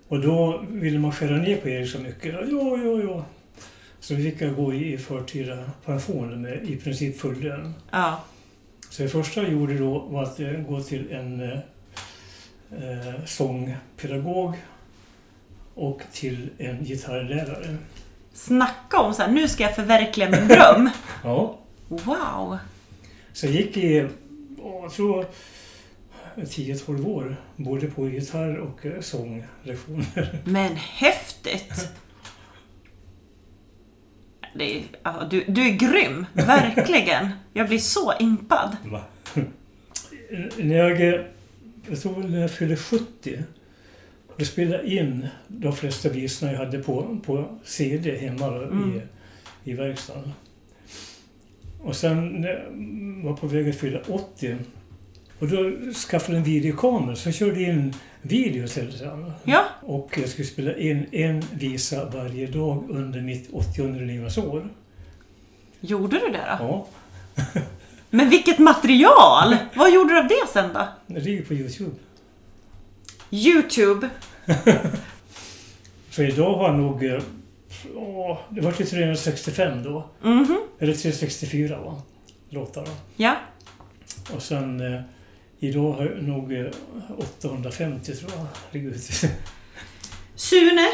Och 0.09 0.21
då 0.21 0.65
ville 0.69 0.99
man 0.99 1.13
skära 1.13 1.37
ner 1.37 1.57
på 1.57 1.69
Ericsson 1.69 2.03
mycket. 2.03 2.35
Ja, 2.35 2.79
ja, 2.85 3.03
ja. 3.03 3.25
Så 4.01 4.17
fick 4.17 4.41
jag 4.41 4.57
gå 4.57 4.75
i 4.75 4.99
förtida 4.99 5.71
pension 5.85 6.43
med 6.43 6.71
i 6.71 6.77
princip 6.77 7.19
full 7.19 7.41
lön. 7.41 7.75
Ja. 7.91 8.25
Så 8.91 9.03
det 9.03 9.09
första 9.09 9.43
jag 9.43 9.53
gjorde 9.53 9.79
då 9.79 9.99
var 9.99 10.23
att 10.23 10.41
eh, 10.41 10.53
gå 10.53 10.81
till 10.81 11.13
en 11.13 11.41
eh, 11.41 11.59
eh, 12.71 13.25
sångpedagog 13.25 14.55
och 15.75 16.03
till 16.13 16.51
en 16.59 16.85
gitarrlärare. 16.85 17.77
Snacka 18.35 19.01
om 19.01 19.15
så 19.15 19.23
här, 19.23 19.31
nu 19.31 19.49
ska 19.49 19.63
jag 19.63 19.75
förverkliga 19.77 20.31
min 20.31 20.49
dröm. 20.49 20.91
Ja, 21.25 21.59
Wow! 21.89 22.59
så 23.33 23.47
jag 23.47 23.55
gick 23.55 23.77
i, 23.77 24.09
jag 24.83 24.93
tror, 24.93 25.27
10-12 26.37 27.07
år. 27.07 27.37
Både 27.57 27.87
på 27.87 28.09
gitarr 28.09 28.57
och 28.57 28.87
eh, 28.87 29.01
sånglektioner. 29.01 30.39
Men 30.45 30.77
häftigt! 30.77 31.89
Är, 34.59 35.29
du, 35.31 35.45
du 35.49 35.63
är 35.69 35.73
grym, 35.73 36.27
verkligen. 36.33 37.29
Jag 37.53 37.69
blir 37.69 37.79
så 37.79 38.13
impad. 38.21 38.77
Va? 38.85 39.03
när 40.59 40.77
jag, 40.77 41.09
eh, 41.09 41.21
jag 41.89 42.01
tror 42.03 42.23
när 42.23 42.41
jag 42.41 42.51
fyllde 42.51 42.77
70 42.77 43.43
då 44.37 44.45
spelade 44.45 44.77
jag 44.83 44.87
in 44.87 45.29
de 45.49 45.73
flesta 45.73 46.09
visorna 46.09 46.53
jag 46.53 46.59
hade 46.59 46.79
på, 46.79 47.19
på 47.27 47.59
CD 47.65 48.17
hemma 48.19 48.51
då, 48.51 48.63
Mm. 48.63 49.01
i, 49.65 49.71
i 49.71 49.75
verkstaden. 49.75 50.33
Och 51.83 51.97
sen 51.97 52.29
när 52.29 52.49
jag 52.49 53.25
var 53.31 53.37
på 53.37 53.47
väg 53.47 53.69
att 53.69 53.77
fylla 53.77 54.01
80 54.09 54.57
och 55.39 55.49
då 55.49 55.73
skaffade 55.93 56.33
jag 56.33 56.39
en 56.39 56.45
videokamera 56.53 57.17
så 57.17 57.29
jag 57.29 57.35
körde 57.35 57.63
in 57.63 57.95
hela 58.23 58.67
tiden. 58.69 59.33
Ja, 59.45 59.65
Och 59.83 60.19
jag 60.21 60.29
skulle 60.29 60.47
spela 60.49 60.77
in 60.77 61.07
en 61.13 61.43
visa 61.53 62.11
varje 62.11 62.47
dag 62.47 62.85
under 62.91 63.21
mitt 63.21 63.49
80 63.53 64.01
levnadsår. 64.07 64.69
gjorde 65.81 66.19
du 66.19 66.27
det 66.33 66.57
då? 66.59 66.65
Ja, 66.65 66.87
Men 68.11 68.31
vilket 68.31 68.59
material! 68.59 69.57
Vad 69.77 69.93
gjorde 69.95 70.13
du 70.15 70.19
av 70.19 70.29
det 70.29 70.49
sen 70.53 70.71
då? 70.75 70.89
det 71.07 71.21
ligger 71.21 71.43
på 71.45 71.55
Youtube. 71.55 71.91
Youtube. 73.35 74.09
Så 76.11 76.23
idag 76.23 76.55
har 76.55 76.69
jag 76.69 76.79
nog... 76.79 77.05
eh, 77.05 77.23
Åh, 77.97 78.39
det 78.51 78.61
var 78.61 78.73
till 78.73 78.91
365 78.91 79.83
då. 79.83 80.09
Mhm, 80.23 80.61
Eller 80.79 80.93
364 80.95 81.81
va? 81.81 82.03
Låtar 82.51 82.85
då. 82.85 82.91
ja. 83.17 83.37
Och 84.35 84.43
sen... 84.43 84.95
Eh, 84.95 85.01
idag 85.59 85.93
har 85.93 86.05
jag 86.05 86.23
nog 86.25 86.53
eh, 86.53 86.67
850 87.41 88.15
tror 88.15 88.31
jag 88.37 88.47
ligger 88.73 88.91
ute. 88.91 89.31
Sune, 90.51 90.89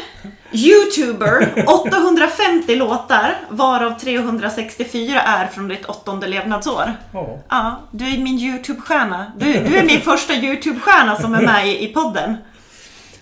Youtuber, 0.51 1.63
850 1.67 2.75
låtar, 2.75 3.37
varav 3.49 3.99
364 3.99 5.21
är 5.21 5.47
från 5.47 5.67
ditt 5.67 5.85
åttonde 5.85 6.27
levnadsår. 6.27 6.93
Ja, 7.13 7.39
Ja, 7.49 7.81
du 7.91 8.07
är 8.07 8.17
min 8.17 8.39
Youtube-stjärna. 8.39 9.31
Du, 9.37 9.45
du 9.53 9.77
är 9.77 9.83
min 9.83 10.01
första 10.01 10.33
Youtube-stjärna 10.33 11.15
som 11.21 11.33
är 11.33 11.41
med 11.41 11.67
i, 11.67 11.83
i 11.83 11.93
podden. 11.93 12.37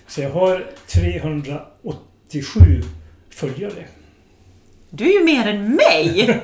så 0.06 0.20
jag 0.20 0.30
har 0.30 0.66
387 0.86 2.60
följare. 3.34 3.84
Du 4.90 5.04
är 5.04 5.18
ju 5.18 5.24
mer 5.24 5.48
än 5.48 5.70
mig! 5.70 6.40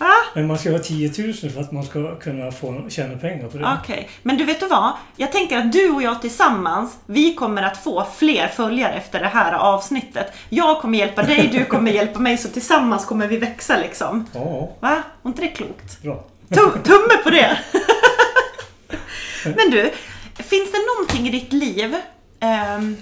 Va? 0.00 0.12
Men 0.34 0.46
man 0.46 0.58
ska 0.58 0.70
ha 0.70 0.78
10 0.78 1.12
000 1.42 1.52
för 1.52 1.60
att 1.60 1.72
man 1.72 1.84
ska 1.84 2.16
kunna 2.18 2.52
få 2.52 2.82
tjäna 2.88 3.18
pengar 3.18 3.48
på 3.48 3.58
det. 3.58 3.78
Okej, 3.82 4.10
men 4.22 4.36
du 4.36 4.44
vet 4.44 4.60
du 4.60 4.66
vad? 4.66 4.92
Jag 5.16 5.32
tänker 5.32 5.58
att 5.58 5.72
du 5.72 5.90
och 5.90 6.02
jag 6.02 6.20
tillsammans, 6.20 6.98
vi 7.06 7.34
kommer 7.34 7.62
att 7.62 7.76
få 7.84 8.06
fler 8.16 8.48
följare 8.48 8.92
efter 8.92 9.20
det 9.20 9.26
här 9.28 9.52
avsnittet. 9.52 10.32
Jag 10.48 10.80
kommer 10.80 10.98
hjälpa 10.98 11.22
dig, 11.22 11.48
du 11.52 11.64
kommer 11.64 11.90
hjälpa 11.90 12.18
mig, 12.18 12.38
så 12.38 12.48
tillsammans 12.48 13.04
kommer 13.04 13.26
vi 13.26 13.36
växa 13.36 13.76
liksom. 13.76 14.26
Ja, 14.32 14.70
Va? 14.80 15.02
Var 15.22 15.30
inte 15.30 15.42
det 15.42 15.48
klokt? 15.48 16.02
bra. 16.02 16.24
Tum- 16.48 16.82
Tumme 16.82 17.16
på 17.24 17.30
det! 17.30 17.58
Men 19.44 19.70
du, 19.70 19.90
finns 20.34 20.72
det 20.72 20.78
någonting 20.96 21.28
i 21.28 21.30
ditt 21.30 21.52
liv 21.52 21.96
ehm, 22.40 22.96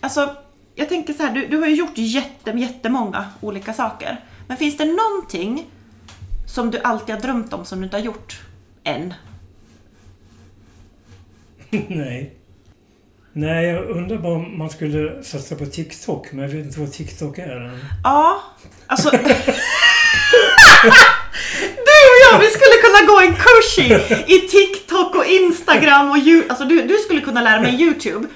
Alltså, 0.00 0.34
jag 0.74 0.88
tänker 0.88 1.12
så 1.12 1.22
här, 1.22 1.30
du, 1.34 1.46
du 1.46 1.56
har 1.58 1.66
ju 1.66 1.74
gjort 1.74 1.92
jätte, 1.94 2.50
jättemånga 2.50 3.24
olika 3.40 3.72
saker. 3.72 4.20
Men 4.50 4.56
finns 4.56 4.76
det 4.76 4.84
någonting 4.84 5.66
som 6.46 6.70
du 6.70 6.78
alltid 6.78 7.14
har 7.14 7.22
drömt 7.22 7.52
om 7.52 7.64
som 7.64 7.78
du 7.78 7.84
inte 7.84 7.96
har 7.96 8.04
gjort 8.04 8.40
än? 8.84 9.14
Nej. 11.70 12.34
Nej, 13.32 13.66
jag 13.66 13.90
undrar 13.90 14.18
bara 14.18 14.32
om 14.32 14.58
man 14.58 14.70
skulle 14.70 15.22
satsa 15.22 15.56
på 15.56 15.66
TikTok, 15.66 16.32
men 16.32 16.42
jag 16.42 16.48
vet 16.48 16.66
inte 16.66 16.80
vad 16.80 16.92
TikTok 16.92 17.38
är 17.38 17.56
än. 17.56 17.78
Ja, 18.04 18.42
alltså... 18.86 19.10
du 19.10 19.18
och 22.10 22.20
jag, 22.30 22.38
vi 22.40 22.46
skulle 22.46 22.76
kunna 22.82 23.06
gå 23.06 23.20
en 23.20 23.34
kurs 23.34 23.78
i, 23.78 23.94
i 24.34 24.40
TikTok 24.40 25.14
och 25.14 25.26
Instagram 25.26 26.10
och 26.10 26.18
you, 26.18 26.42
alltså 26.48 26.64
du, 26.64 26.82
du 26.82 26.96
skulle 26.96 27.20
kunna 27.20 27.42
lära 27.42 27.60
mig 27.60 27.82
YouTube. 27.82 28.28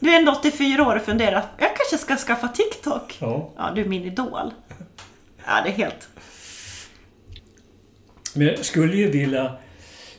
Du 0.00 0.10
är 0.10 0.18
ändå 0.18 0.32
84 0.32 0.88
år 0.88 0.96
och 0.96 1.02
funderar, 1.02 1.44
jag 1.58 1.76
kanske 1.76 1.98
ska 1.98 2.16
skaffa 2.16 2.48
TikTok. 2.48 3.16
Ja. 3.20 3.52
Ja, 3.56 3.72
du 3.74 3.80
är 3.80 3.88
min 3.88 4.04
idol. 4.04 4.52
Ja, 5.46 5.62
det 5.64 5.68
är 5.68 5.72
helt... 5.72 6.08
Men 8.34 8.46
jag 8.46 8.64
skulle 8.64 8.96
ju 8.96 9.10
vilja, 9.10 9.44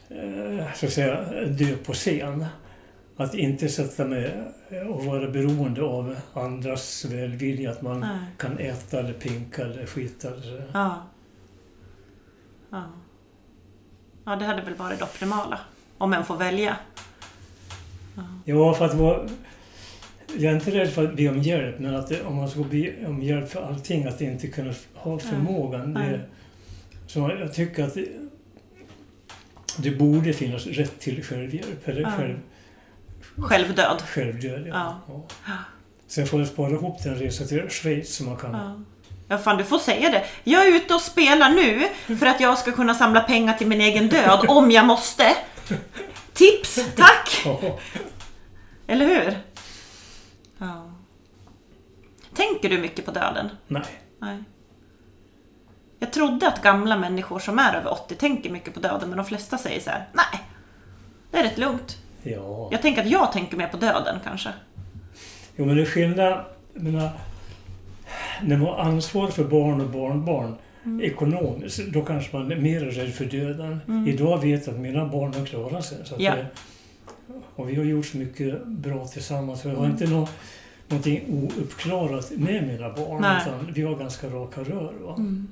eh, 0.09 0.73
så 0.75 0.85
att 0.85 0.93
säga, 0.93 1.21
dö 1.45 1.75
på 1.85 1.93
scen. 1.93 2.45
Att 3.17 3.33
inte 3.33 3.69
sätta 3.69 4.05
mig 4.05 4.43
och 4.89 5.05
vara 5.05 5.29
beroende 5.29 5.81
av 5.81 6.15
andras 6.33 7.05
välvilja. 7.05 7.71
Att 7.71 7.81
man 7.81 7.99
Nej. 7.99 8.19
kan 8.37 8.57
äta 8.57 8.99
eller 8.99 9.13
pinka 9.13 9.61
eller 9.61 9.85
skita. 9.85 10.27
Eller. 10.27 10.69
Ja. 10.73 11.07
Ja. 12.69 12.83
Ja, 14.25 14.35
det 14.35 14.45
hade 14.45 14.61
väl 14.61 14.75
varit 14.75 14.99
det 14.99 15.05
optimala. 15.05 15.59
Om 15.97 16.13
en 16.13 16.25
får 16.25 16.37
välja. 16.37 16.77
Ja, 18.45 18.73
för 18.73 18.85
att 18.85 18.93
vara... 18.93 19.27
Jag 20.35 20.51
är 20.51 20.55
inte 20.55 20.71
rädd 20.71 20.89
för 20.93 21.05
att 21.07 21.15
be 21.15 21.29
om 21.29 21.41
hjälp, 21.41 21.79
men 21.79 21.95
att 21.95 22.07
det, 22.09 22.23
om 22.23 22.35
man 22.35 22.49
ska 22.49 22.59
be 22.63 23.05
om 23.07 23.23
hjälp 23.23 23.49
för 23.51 23.61
allting, 23.67 24.05
att 24.07 24.21
inte 24.21 24.47
kunna 24.47 24.73
ha 24.93 25.19
förmågan. 25.19 25.93
Det, 25.93 26.21
så 27.07 27.19
jag 27.39 27.53
tycker 27.53 27.83
att 27.83 27.93
det, 27.93 28.05
det 29.77 29.91
borde 29.91 30.33
finnas 30.33 30.65
rätt 30.65 30.99
till 30.99 31.23
självhjälp, 31.23 31.87
eller 31.87 32.01
Ja. 32.01 32.11
själv, 32.17 32.37
Självdöd. 33.37 34.01
självdöd. 34.01 34.67
Ja. 34.67 35.01
Ja. 35.07 35.51
Sen 36.07 36.27
får 36.27 36.39
jag 36.39 36.49
spara 36.49 36.71
ihop 36.71 37.01
till 37.01 37.11
en 37.11 37.17
resa 37.19 37.45
till 37.45 37.69
Schweiz 37.69 38.15
som 38.15 38.25
man 38.25 38.37
kan... 38.37 38.53
Ja. 38.53 38.81
Ja, 39.29 39.37
fan 39.37 39.57
du 39.57 39.63
får 39.63 39.79
säga 39.79 40.09
det. 40.09 40.23
Jag 40.43 40.67
är 40.67 40.75
ute 40.75 40.93
och 40.93 41.01
spelar 41.01 41.49
nu 41.49 41.87
för 42.17 42.25
att 42.25 42.39
jag 42.39 42.57
ska 42.57 42.71
kunna 42.71 42.93
samla 42.93 43.21
pengar 43.21 43.53
till 43.53 43.67
min 43.67 43.81
egen 43.81 44.09
död 44.09 44.45
om 44.47 44.71
jag 44.71 44.85
måste. 44.85 45.23
Tips, 46.33 46.75
tack! 46.95 47.41
Ja. 47.45 47.79
Eller 48.87 49.05
hur? 49.05 49.37
Tänker 52.37 52.69
du 52.69 52.77
mycket 52.77 53.05
på 53.05 53.11
döden? 53.11 53.49
Nej. 53.67 53.83
Nej. 54.19 54.37
Jag 55.99 56.13
trodde 56.13 56.47
att 56.47 56.63
gamla 56.63 56.97
människor 56.97 57.39
som 57.39 57.59
är 57.59 57.73
över 57.75 57.91
80 57.91 58.15
tänker 58.15 58.49
mycket 58.49 58.73
på 58.73 58.79
döden, 58.79 59.09
men 59.09 59.17
de 59.17 59.25
flesta 59.25 59.57
säger 59.57 59.79
så 59.81 59.89
här: 59.89 60.05
nej, 60.13 60.41
det 61.31 61.37
är 61.37 61.43
rätt 61.43 61.57
lugnt. 61.57 61.97
Ja. 62.23 62.69
Jag 62.71 62.81
tänker 62.81 63.01
att 63.03 63.09
jag 63.09 63.31
tänker 63.31 63.57
mer 63.57 63.67
på 63.67 63.77
döden 63.77 64.19
kanske. 64.23 64.49
Jo, 65.55 65.65
men 65.65 65.75
det 65.75 65.81
är 65.81 65.85
skillnad. 65.85 66.45
Menar, 66.73 67.09
när 68.41 68.57
man 68.57 68.67
har 68.67 68.77
ansvar 68.77 69.27
för 69.27 69.43
barn 69.43 69.81
och 69.81 69.89
barnbarn 69.89 70.55
Mm. 70.85 71.01
ekonomiskt, 71.05 71.79
då 71.87 72.01
kanske 72.01 72.37
man 72.37 72.51
är 72.51 72.55
mer 72.55 72.79
rädd 72.79 73.13
för 73.13 73.25
döden. 73.25 74.05
Idag 74.07 74.37
vet 74.41 74.67
jag 74.67 74.75
att 74.75 74.81
mina 74.81 75.05
barn 75.05 75.33
har 75.33 75.45
klarat 75.45 75.85
sig. 75.85 75.97
Så 76.05 76.15
Ja. 76.19 76.35
det, 76.35 76.47
och 77.55 77.69
vi 77.69 77.75
har 77.75 77.83
gjort 77.83 78.05
så 78.05 78.17
mycket 78.17 78.65
bra 78.65 79.07
tillsammans. 79.07 79.61
Så 79.61 79.67
jag 79.67 79.75
har 79.75 79.85
Mm. 79.85 79.91
inte 79.91 80.07
nå, 80.13 80.27
någonting 80.87 81.49
ouppklarat 81.57 82.31
med 82.31 82.67
mina 82.67 82.89
barn. 82.89 83.21
Nej. 83.21 83.41
Utan 83.41 83.73
vi 83.73 83.81
har 83.81 83.95
ganska 83.95 84.27
raka 84.27 84.61
rör. 84.61 84.93
Va? 85.01 85.15
Mm. 85.15 85.47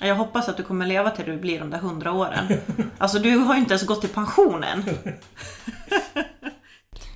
Jag 0.00 0.14
hoppas 0.14 0.48
att 0.48 0.56
du 0.56 0.62
kommer 0.62 0.86
leva 0.86 1.10
till 1.10 1.24
du 1.24 1.36
blir 1.36 1.58
de 1.58 1.70
där 1.70 1.78
hundra 1.78 2.12
åren. 2.12 2.46
Alltså 2.98 3.18
du 3.18 3.36
har 3.36 3.54
ju 3.54 3.60
inte 3.60 3.72
ens 3.74 3.86
gått 3.86 4.04
i 4.04 4.08
pension 4.08 4.64
än. 4.64 4.82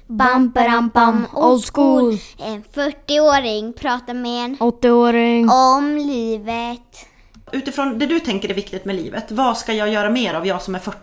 Bam, 0.06 0.50
bam, 0.50 0.88
bam, 0.88 1.26
old 1.34 1.64
school. 1.72 2.18
En 2.38 2.64
40-åring 2.64 3.72
pratar 3.72 4.14
med 4.14 4.44
en 4.44 4.56
80-åring. 4.56 5.48
om 5.50 5.96
livet. 5.96 7.06
Utifrån 7.52 7.98
det 7.98 8.06
du 8.06 8.20
tänker 8.20 8.48
är 8.48 8.54
viktigt 8.54 8.84
med 8.84 8.96
livet, 8.96 9.32
vad 9.32 9.58
ska 9.58 9.72
jag 9.72 9.88
göra 9.88 10.10
mer 10.10 10.34
av 10.34 10.46
jag 10.46 10.62
som 10.62 10.74
är 10.74 10.78
40? 10.78 10.98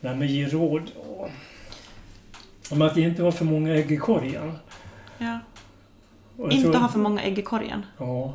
Nej, 0.00 0.16
men 0.16 0.28
ge 0.28 0.46
råd. 0.48 0.90
Om 2.70 2.82
att 2.82 2.96
inte 2.96 3.22
ha 3.22 3.32
för 3.32 3.44
många 3.44 3.74
ägg 3.74 3.92
i 3.92 3.96
korgen. 3.96 4.52
Ja. 5.18 5.38
Inte 6.50 6.62
tror- 6.62 6.74
ha 6.74 6.88
för 6.88 6.98
många 6.98 7.22
ägg 7.22 7.38
i 7.38 7.42
korgen. 7.42 7.86
Ja. 7.98 8.34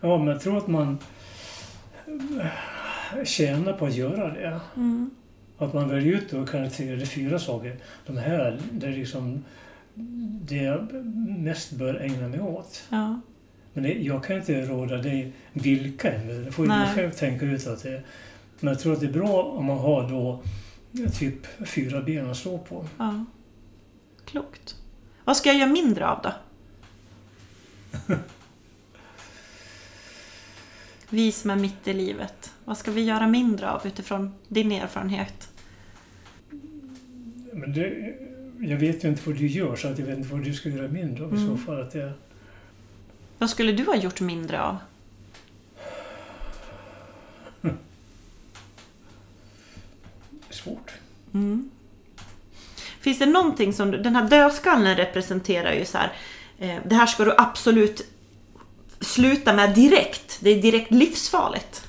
Ja, 0.00 0.18
men 0.18 0.26
jag 0.26 0.40
tror 0.40 0.58
att 0.58 0.68
man 0.68 0.98
eh, 2.40 3.24
tjänar 3.24 3.72
på 3.72 3.86
att 3.86 3.94
göra 3.94 4.28
det. 4.28 4.60
Mm. 4.76 5.10
Att 5.58 5.74
man 5.74 5.88
väljer 5.88 6.14
ut 6.14 6.30
då 6.30 6.46
kanske 6.46 6.76
tre 6.76 6.92
eller 6.92 7.06
fyra 7.06 7.38
saker. 7.38 7.76
De 8.06 8.16
här, 8.16 8.58
det 8.72 8.86
är 8.86 8.92
liksom 8.92 9.44
det 10.42 10.56
jag 10.56 10.92
mest 11.38 11.72
bör 11.72 11.94
ägna 11.94 12.28
mig 12.28 12.40
åt. 12.40 12.84
Ja. 12.88 13.20
Men 13.72 13.82
det, 13.84 13.92
jag 13.92 14.24
kan 14.24 14.36
inte 14.36 14.62
råda 14.62 14.96
dig 14.96 15.32
vilka 15.52 16.12
än. 16.12 16.44
Det 16.44 16.52
får 16.52 16.62
du 16.62 16.94
själv 16.94 17.10
tänka 17.10 17.44
ut 17.44 17.66
att 17.66 17.82
det 17.82 18.02
Men 18.60 18.72
jag 18.72 18.80
tror 18.80 18.92
att 18.92 19.00
det 19.00 19.06
är 19.06 19.12
bra 19.12 19.42
om 19.42 19.64
man 19.64 19.78
har 19.78 20.08
då 20.08 20.42
typ 21.18 21.46
fyra 21.68 22.00
ben 22.02 22.30
att 22.30 22.36
stå 22.36 22.58
på. 22.58 22.86
ja. 22.98 23.24
Klokt. 24.24 24.76
Vad 25.24 25.36
ska 25.36 25.48
jag 25.48 25.58
göra 25.58 25.70
mindre 25.70 26.08
av 26.08 26.22
då? 26.22 26.32
Vi 31.08 31.32
som 31.32 31.50
är 31.50 31.56
mitt 31.56 31.88
i 31.88 31.92
livet. 31.92 32.52
Vad 32.64 32.78
ska 32.78 32.90
vi 32.90 33.02
göra 33.04 33.26
mindre 33.26 33.70
av 33.70 33.86
utifrån 33.86 34.34
din 34.48 34.72
erfarenhet? 34.72 35.48
Men 37.52 37.72
det, 37.74 38.14
jag 38.60 38.76
vet 38.78 39.04
ju 39.04 39.08
inte 39.08 39.22
vad 39.28 39.36
du 39.38 39.46
gör 39.46 39.76
så 39.76 39.88
att 39.88 39.98
jag 39.98 40.06
vet 40.06 40.18
inte 40.18 40.30
vad 40.32 40.44
du 40.44 40.54
ska 40.54 40.68
göra 40.68 40.88
mindre 40.88 41.24
av 41.24 41.34
i 41.34 41.36
så 41.36 41.42
Mm. 41.44 41.58
fall. 41.58 41.80
Att 41.82 41.90
det, 41.92 42.12
Vad 43.38 43.50
skulle 43.50 43.72
du 43.72 43.84
ha 43.84 43.96
gjort 43.96 44.20
mindre 44.20 44.62
av? 44.62 44.76
Är 50.52 50.56
svårt. 50.56 50.92
Mm. 51.34 51.70
Finns 53.00 53.18
det 53.18 53.26
någonting 53.26 53.72
som, 53.72 53.90
den 53.90 54.16
här 54.16 54.28
dödskallen 54.28 54.96
representerar 54.96 55.72
ju 55.72 55.84
så 55.84 55.98
här, 55.98 56.12
eh, 56.58 56.76
det 56.88 56.94
här 56.94 57.06
ska 57.06 57.24
du 57.24 57.34
absolut 57.38 58.06
sluta 59.00 59.52
med 59.52 59.74
direkt. 59.74 60.38
Det 60.40 60.50
är 60.50 60.62
direkt 60.62 60.90
livsfarligt. 60.90 61.84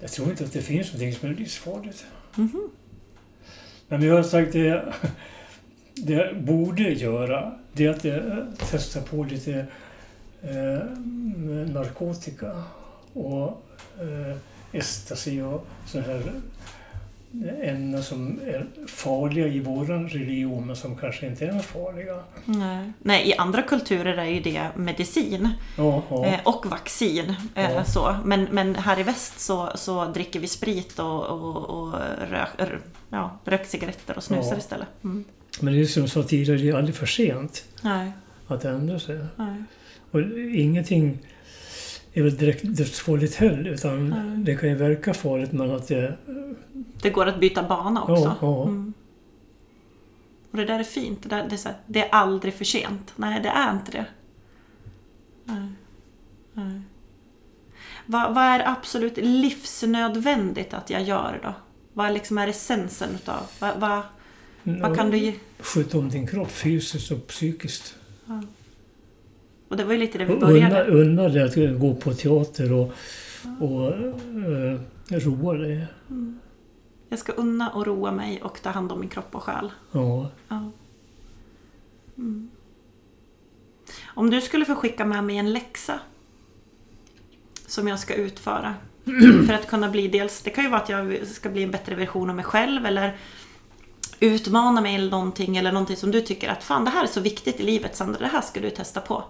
Jag 0.00 0.12
tror 0.12 0.30
inte 0.30 0.44
att 0.44 0.52
det 0.52 0.62
finns 0.62 0.86
någonting 0.86 1.14
som 1.14 1.28
är 1.28 1.34
livsfarligt. 1.34 2.04
Mhm. 2.34 2.70
Men 3.88 4.02
jag 4.02 4.14
har 4.14 4.22
sagt 4.22 4.52
det, 4.52 4.94
det 5.94 6.12
jag 6.12 6.42
borde 6.42 6.82
göra, 6.82 7.52
det 7.72 7.84
är 7.84 7.90
att 7.90 8.04
jag 8.04 8.46
testar 8.70 9.00
på 9.00 9.24
lite 9.24 9.66
eh, 10.42 10.78
narkotika 11.72 12.62
och 13.12 13.62
eh, 14.00 14.36
ecstasy 14.72 15.42
och 15.42 15.66
sådana 15.86 16.08
här 16.08 16.22
ämnen 17.62 18.02
som 18.02 18.40
är 18.46 18.66
farliga 18.86 19.46
i 19.46 19.60
våran 19.60 20.08
religion 20.08 20.66
men 20.66 20.76
som 20.76 20.96
kanske 20.96 21.26
inte 21.26 21.46
är 21.46 21.58
farliga. 21.58 22.18
Nej. 22.44 22.92
Nej, 22.98 23.28
i 23.28 23.34
andra 23.34 23.62
kulturer 23.62 24.16
är 24.16 24.24
ju 24.26 24.40
det 24.40 24.62
medicin 24.76 25.48
Ja, 25.78 26.02
ja. 26.10 26.26
eh, 26.26 26.40
och 26.44 26.66
vaccin. 26.66 27.34
Eh, 27.54 27.72
Ja. 27.72 27.84
så. 27.84 28.16
Men, 28.24 28.44
men 28.50 28.74
här 28.74 29.00
i 29.00 29.02
väst 29.02 29.40
så, 29.40 29.70
så 29.74 30.04
dricker 30.04 30.40
vi 30.40 30.46
sprit 30.46 30.98
och, 30.98 31.24
och, 31.26 31.56
och 31.56 31.92
rök, 32.30 32.48
ja, 33.10 33.38
rökcigaretter 33.44 34.16
och 34.16 34.22
snusar 34.22 34.58
istället. 34.58 34.88
Mm. 35.04 35.24
Men 35.60 35.74
det 35.74 35.80
är 35.80 35.84
som 35.84 36.02
jag 36.02 36.10
sa 36.10 36.22
tidigare, 36.22 36.58
det 36.60 36.68
är 36.68 36.74
aldrig 36.74 36.96
för 36.96 37.06
sent 37.06 37.64
Nej, 37.82 38.12
att 38.46 38.64
ändra 38.64 38.98
sig. 39.00 39.18
nej. 39.36 39.62
Och 40.10 40.20
ingenting 40.54 41.18
är 42.12 42.22
väl 42.22 42.36
direkt 42.36 42.62
dödsfarligt 42.64 43.34
heller 43.34 43.70
utan 43.70 44.08
Nej. 44.08 44.44
det 44.44 44.56
kan 44.56 44.68
ju 44.68 44.74
verka 44.74 45.14
farligt 45.14 45.52
men 45.52 45.70
att 45.70 45.88
det... 45.88 46.16
Det 47.02 47.10
går 47.10 47.26
att 47.26 47.40
byta 47.40 47.62
bana 47.62 48.02
också. 48.02 48.24
Ja, 48.24 48.36
ja. 48.40 48.62
Mm. 48.62 48.92
Och 50.50 50.56
det 50.56 50.64
där 50.64 50.78
är 50.78 50.84
fint. 50.84 51.22
Det, 51.22 51.28
där, 51.28 51.48
det, 51.48 51.54
är 51.54 51.64
här, 51.64 51.76
det 51.86 52.08
är 52.08 52.10
aldrig 52.10 52.54
för 52.54 52.64
sent. 52.64 53.12
Nej, 53.16 53.40
det 53.42 53.48
är 53.48 53.72
inte 53.72 53.92
det. 53.92 54.06
Nej. 55.44 55.68
Nej. 56.52 56.80
Vad, 58.06 58.34
vad 58.34 58.44
är 58.44 58.68
absolut 58.68 59.16
livsnödvändigt 59.16 60.74
att 60.74 60.90
jag 60.90 61.02
gör 61.02 61.40
då? 61.42 61.54
Vad 61.92 62.12
liksom 62.12 62.38
är 62.38 62.48
essensen 62.48 63.14
utav? 63.14 63.46
Vad, 63.58 63.80
vad, 63.80 64.02
vad 64.62 64.96
kan 64.96 65.10
du 65.10 65.18
ge? 65.18 65.34
Sköta 65.58 65.98
om 65.98 66.08
din 66.08 66.26
kropp 66.26 66.50
fysiskt 66.50 67.10
och 67.10 67.26
psykiskt. 67.26 67.96
Och 69.72 69.78
det 69.78 69.84
var 69.84 69.92
ju 69.92 69.98
lite 69.98 70.18
det 70.18 70.24
vi 70.24 70.36
började. 70.36 70.84
unna 70.84 71.28
dig 71.28 71.42
att 71.42 71.80
gå 71.80 71.94
på 71.94 72.14
teater 72.14 72.72
och, 72.72 72.92
och 73.60 73.92
uh, 73.98 74.78
roa 75.10 75.54
dig. 75.54 75.86
Jag 77.08 77.18
ska 77.18 77.32
unna 77.32 77.70
och 77.70 77.86
roa 77.86 78.12
mig 78.12 78.42
och 78.42 78.62
ta 78.62 78.70
hand 78.70 78.92
om 78.92 79.00
min 79.00 79.08
kropp 79.08 79.34
och 79.34 79.42
själ. 79.42 79.72
Ja. 79.92 80.30
Ja. 80.48 80.70
Mm. 82.18 82.50
Om 84.04 84.30
du 84.30 84.40
skulle 84.40 84.64
få 84.64 84.74
skicka 84.74 85.04
med 85.04 85.24
mig 85.24 85.36
en 85.36 85.52
läxa 85.52 86.00
som 87.66 87.88
jag 87.88 87.98
ska 87.98 88.14
utföra 88.14 88.74
för 89.46 89.52
att 89.52 89.66
kunna 89.66 89.88
bli 89.88 90.08
dels, 90.08 90.42
det 90.42 90.50
kan 90.50 90.64
ju 90.64 90.70
vara 90.70 90.80
att 90.80 90.88
jag 90.88 91.26
ska 91.26 91.48
bli 91.48 91.62
en 91.62 91.70
bättre 91.70 91.94
version 91.94 92.30
av 92.30 92.36
mig 92.36 92.44
själv 92.44 92.86
eller 92.86 93.16
utmana 94.22 94.80
mig 94.80 94.94
eller 94.94 95.10
någonting 95.10 95.56
eller 95.56 95.72
någonting 95.72 95.96
som 95.96 96.10
du 96.10 96.20
tycker 96.20 96.48
att 96.48 96.64
fan 96.64 96.84
det 96.84 96.90
här 96.90 97.02
är 97.02 97.06
så 97.08 97.20
viktigt 97.20 97.60
i 97.60 97.62
livet 97.62 97.96
Sandra, 97.96 98.18
det 98.18 98.26
här 98.26 98.40
ska 98.40 98.60
du 98.60 98.70
testa 98.70 99.00
på. 99.00 99.24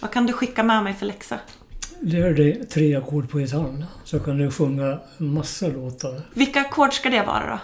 Vad 0.00 0.10
kan 0.10 0.26
du 0.26 0.32
skicka 0.32 0.62
med 0.62 0.84
mig 0.84 0.94
för 0.94 1.06
läxa? 1.06 1.38
Lär 2.00 2.30
dig 2.34 2.66
tre 2.66 2.94
ackord 2.96 3.30
på 3.30 3.38
gitarren 3.38 3.84
så 4.04 4.20
kan 4.20 4.38
du 4.38 4.50
sjunga 4.50 4.98
massa 5.18 5.66
låtar. 5.68 6.20
Vilka 6.34 6.60
ackord 6.60 6.92
ska 6.94 7.10
det 7.10 7.22
vara 7.22 7.50
då? 7.50 7.58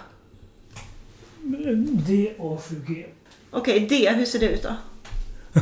D, 2.07 2.33
A, 2.39 2.57
7, 2.69 2.75
G. 2.87 3.05
Okej, 3.51 3.79
D, 3.79 4.09
hur 4.15 4.25
ser 4.25 4.39
det 4.39 4.49
ut 4.49 4.63
då? 4.63 4.75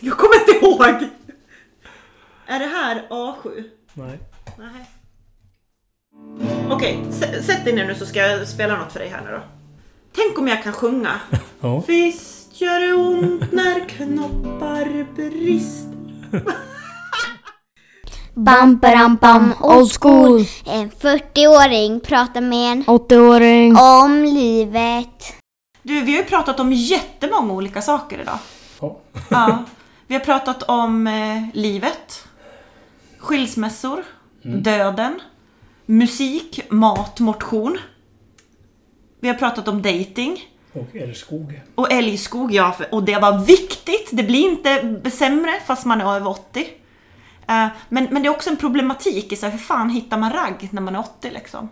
jag 0.00 0.16
kommer 0.16 0.34
inte 0.40 0.66
ihåg! 0.66 1.08
Är 2.46 2.58
det 2.58 2.66
här 2.66 3.06
A7? 3.10 3.64
Nej. 3.94 4.18
Nej. 4.58 4.90
Okej, 6.70 6.98
s- 7.10 7.46
sätt 7.46 7.64
dig 7.64 7.74
ner 7.74 7.86
nu 7.86 7.94
så 7.94 8.06
ska 8.06 8.18
jag 8.20 8.48
spela 8.48 8.76
något 8.78 8.92
för 8.92 8.98
dig 9.00 9.08
här 9.08 9.22
nu 9.24 9.30
då. 9.30 9.40
Tänk 10.16 10.38
om 10.38 10.48
jag 10.48 10.62
kan 10.62 10.72
sjunga. 10.72 11.20
Ja. 11.62 11.82
Visst 11.86 12.60
gör 12.60 12.80
det 12.80 12.94
ont 12.94 13.52
när 13.52 13.88
knoppar 13.88 15.14
brister. 15.14 15.90
Bam, 18.34 18.76
bam, 18.78 19.16
bam, 19.16 19.54
old 19.60 19.92
school. 20.00 20.44
En 20.66 20.90
40-åring 20.90 22.00
pratar 22.00 22.40
med 22.40 22.72
en 22.72 22.84
80-åring. 22.84 23.76
om 23.76 24.24
livet. 24.24 25.34
Du, 25.82 26.00
vi 26.00 26.12
har 26.12 26.18
ju 26.22 26.24
pratat 26.24 26.60
om 26.60 26.72
jättemånga 26.72 27.52
olika 27.52 27.82
saker 27.82 28.18
idag. 28.20 28.38
Ja. 28.80 28.96
Ja. 29.28 29.64
Vi 30.06 30.14
har 30.14 30.20
pratat 30.20 30.62
om 30.62 31.06
eh, 31.06 31.42
livet, 31.54 32.24
skilsmässor, 33.18 34.04
döden, 34.42 35.20
musik, 35.86 36.60
mat, 36.70 37.20
motion. 37.20 37.78
Vi 39.20 39.28
har 39.28 39.34
pratat 39.34 39.68
om 39.68 39.82
dating. 39.82 40.40
Och 40.72 40.96
älskog. 40.96 41.60
Och 41.74 41.92
älgskog, 41.92 42.52
ja. 42.52 42.76
Och 42.92 43.02
det 43.04 43.18
var 43.18 43.38
viktigt. 43.38 44.08
Det 44.12 44.22
blir 44.22 44.50
inte 44.50 45.10
sämre 45.10 45.52
fast 45.66 45.86
man 45.86 46.00
är 46.00 46.16
över 46.16 46.28
80. 46.30 46.60
Eh, 47.48 47.66
Men, 47.88 48.08
men 48.10 48.22
det 48.22 48.26
är 48.28 48.30
också 48.30 48.50
en 48.50 48.56
problematik 48.56 49.32
i 49.32 49.36
så 49.36 49.46
här, 49.46 49.52
hur 49.52 49.58
fan 49.58 49.90
hittar 49.90 50.18
man 50.18 50.32
ragg 50.32 50.68
när 50.72 50.82
man 50.82 50.94
är 50.94 51.00
80 51.00 51.30
liksom? 51.30 51.68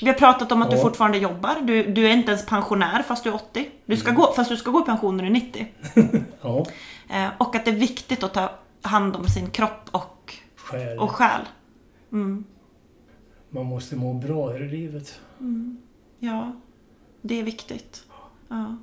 Vi 0.00 0.06
har 0.08 0.14
pratat 0.14 0.52
om 0.52 0.62
att 0.62 0.70
du 0.70 0.76
Ja. 0.76 0.82
fortfarande 0.82 1.18
jobbar. 1.18 1.56
Du, 1.62 1.82
du 1.92 2.06
är 2.06 2.12
inte 2.12 2.30
ens 2.32 2.46
pensionär 2.46 3.02
fast 3.02 3.24
du 3.24 3.30
är 3.30 3.34
80. 3.34 3.70
Du 3.86 3.96
ska 3.96 4.10
gå, 4.10 4.32
fast 4.36 4.50
du 4.50 4.56
ska 4.56 4.70
gå 4.70 4.80
i 4.80 4.84
pension 4.84 5.16
när 5.16 5.24
du 5.24 5.30
är 5.30 5.34
90. 5.34 5.66
Ja. 6.42 6.66
Eh, 7.10 7.28
Och 7.38 7.56
att 7.56 7.64
det 7.64 7.70
är 7.70 7.74
viktigt 7.74 8.22
att 8.22 8.34
ta 8.34 8.50
hand 8.82 9.16
om 9.16 9.28
sin 9.28 9.50
kropp 9.50 9.88
och, 9.90 10.34
Själ. 10.56 10.98
och 10.98 11.10
själ. 11.10 11.40
Mm. 12.12 12.44
Man 13.50 13.66
måste 13.66 13.96
må 13.96 14.14
bra 14.14 14.50
här 14.52 14.62
i 14.62 14.68
livet. 14.68 15.20
Ja, 16.24 16.52
det 17.22 17.40
är 17.40 17.42
viktigt. 17.42 18.02
Ja. 18.48 18.76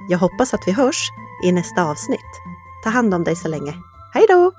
Jag 0.08 0.18
hoppas 0.18 0.54
att 0.54 0.68
vi 0.68 0.72
hörs 0.72 1.10
i 1.44 1.52
nästa 1.52 1.84
avsnitt. 1.84 2.55
Ta 2.86 2.90
hand 2.90 3.14
om 3.14 3.24
dig 3.24 3.36
så 3.36 3.48
länge. 3.48 3.74
Hej 4.14 4.26
då! 4.28 4.52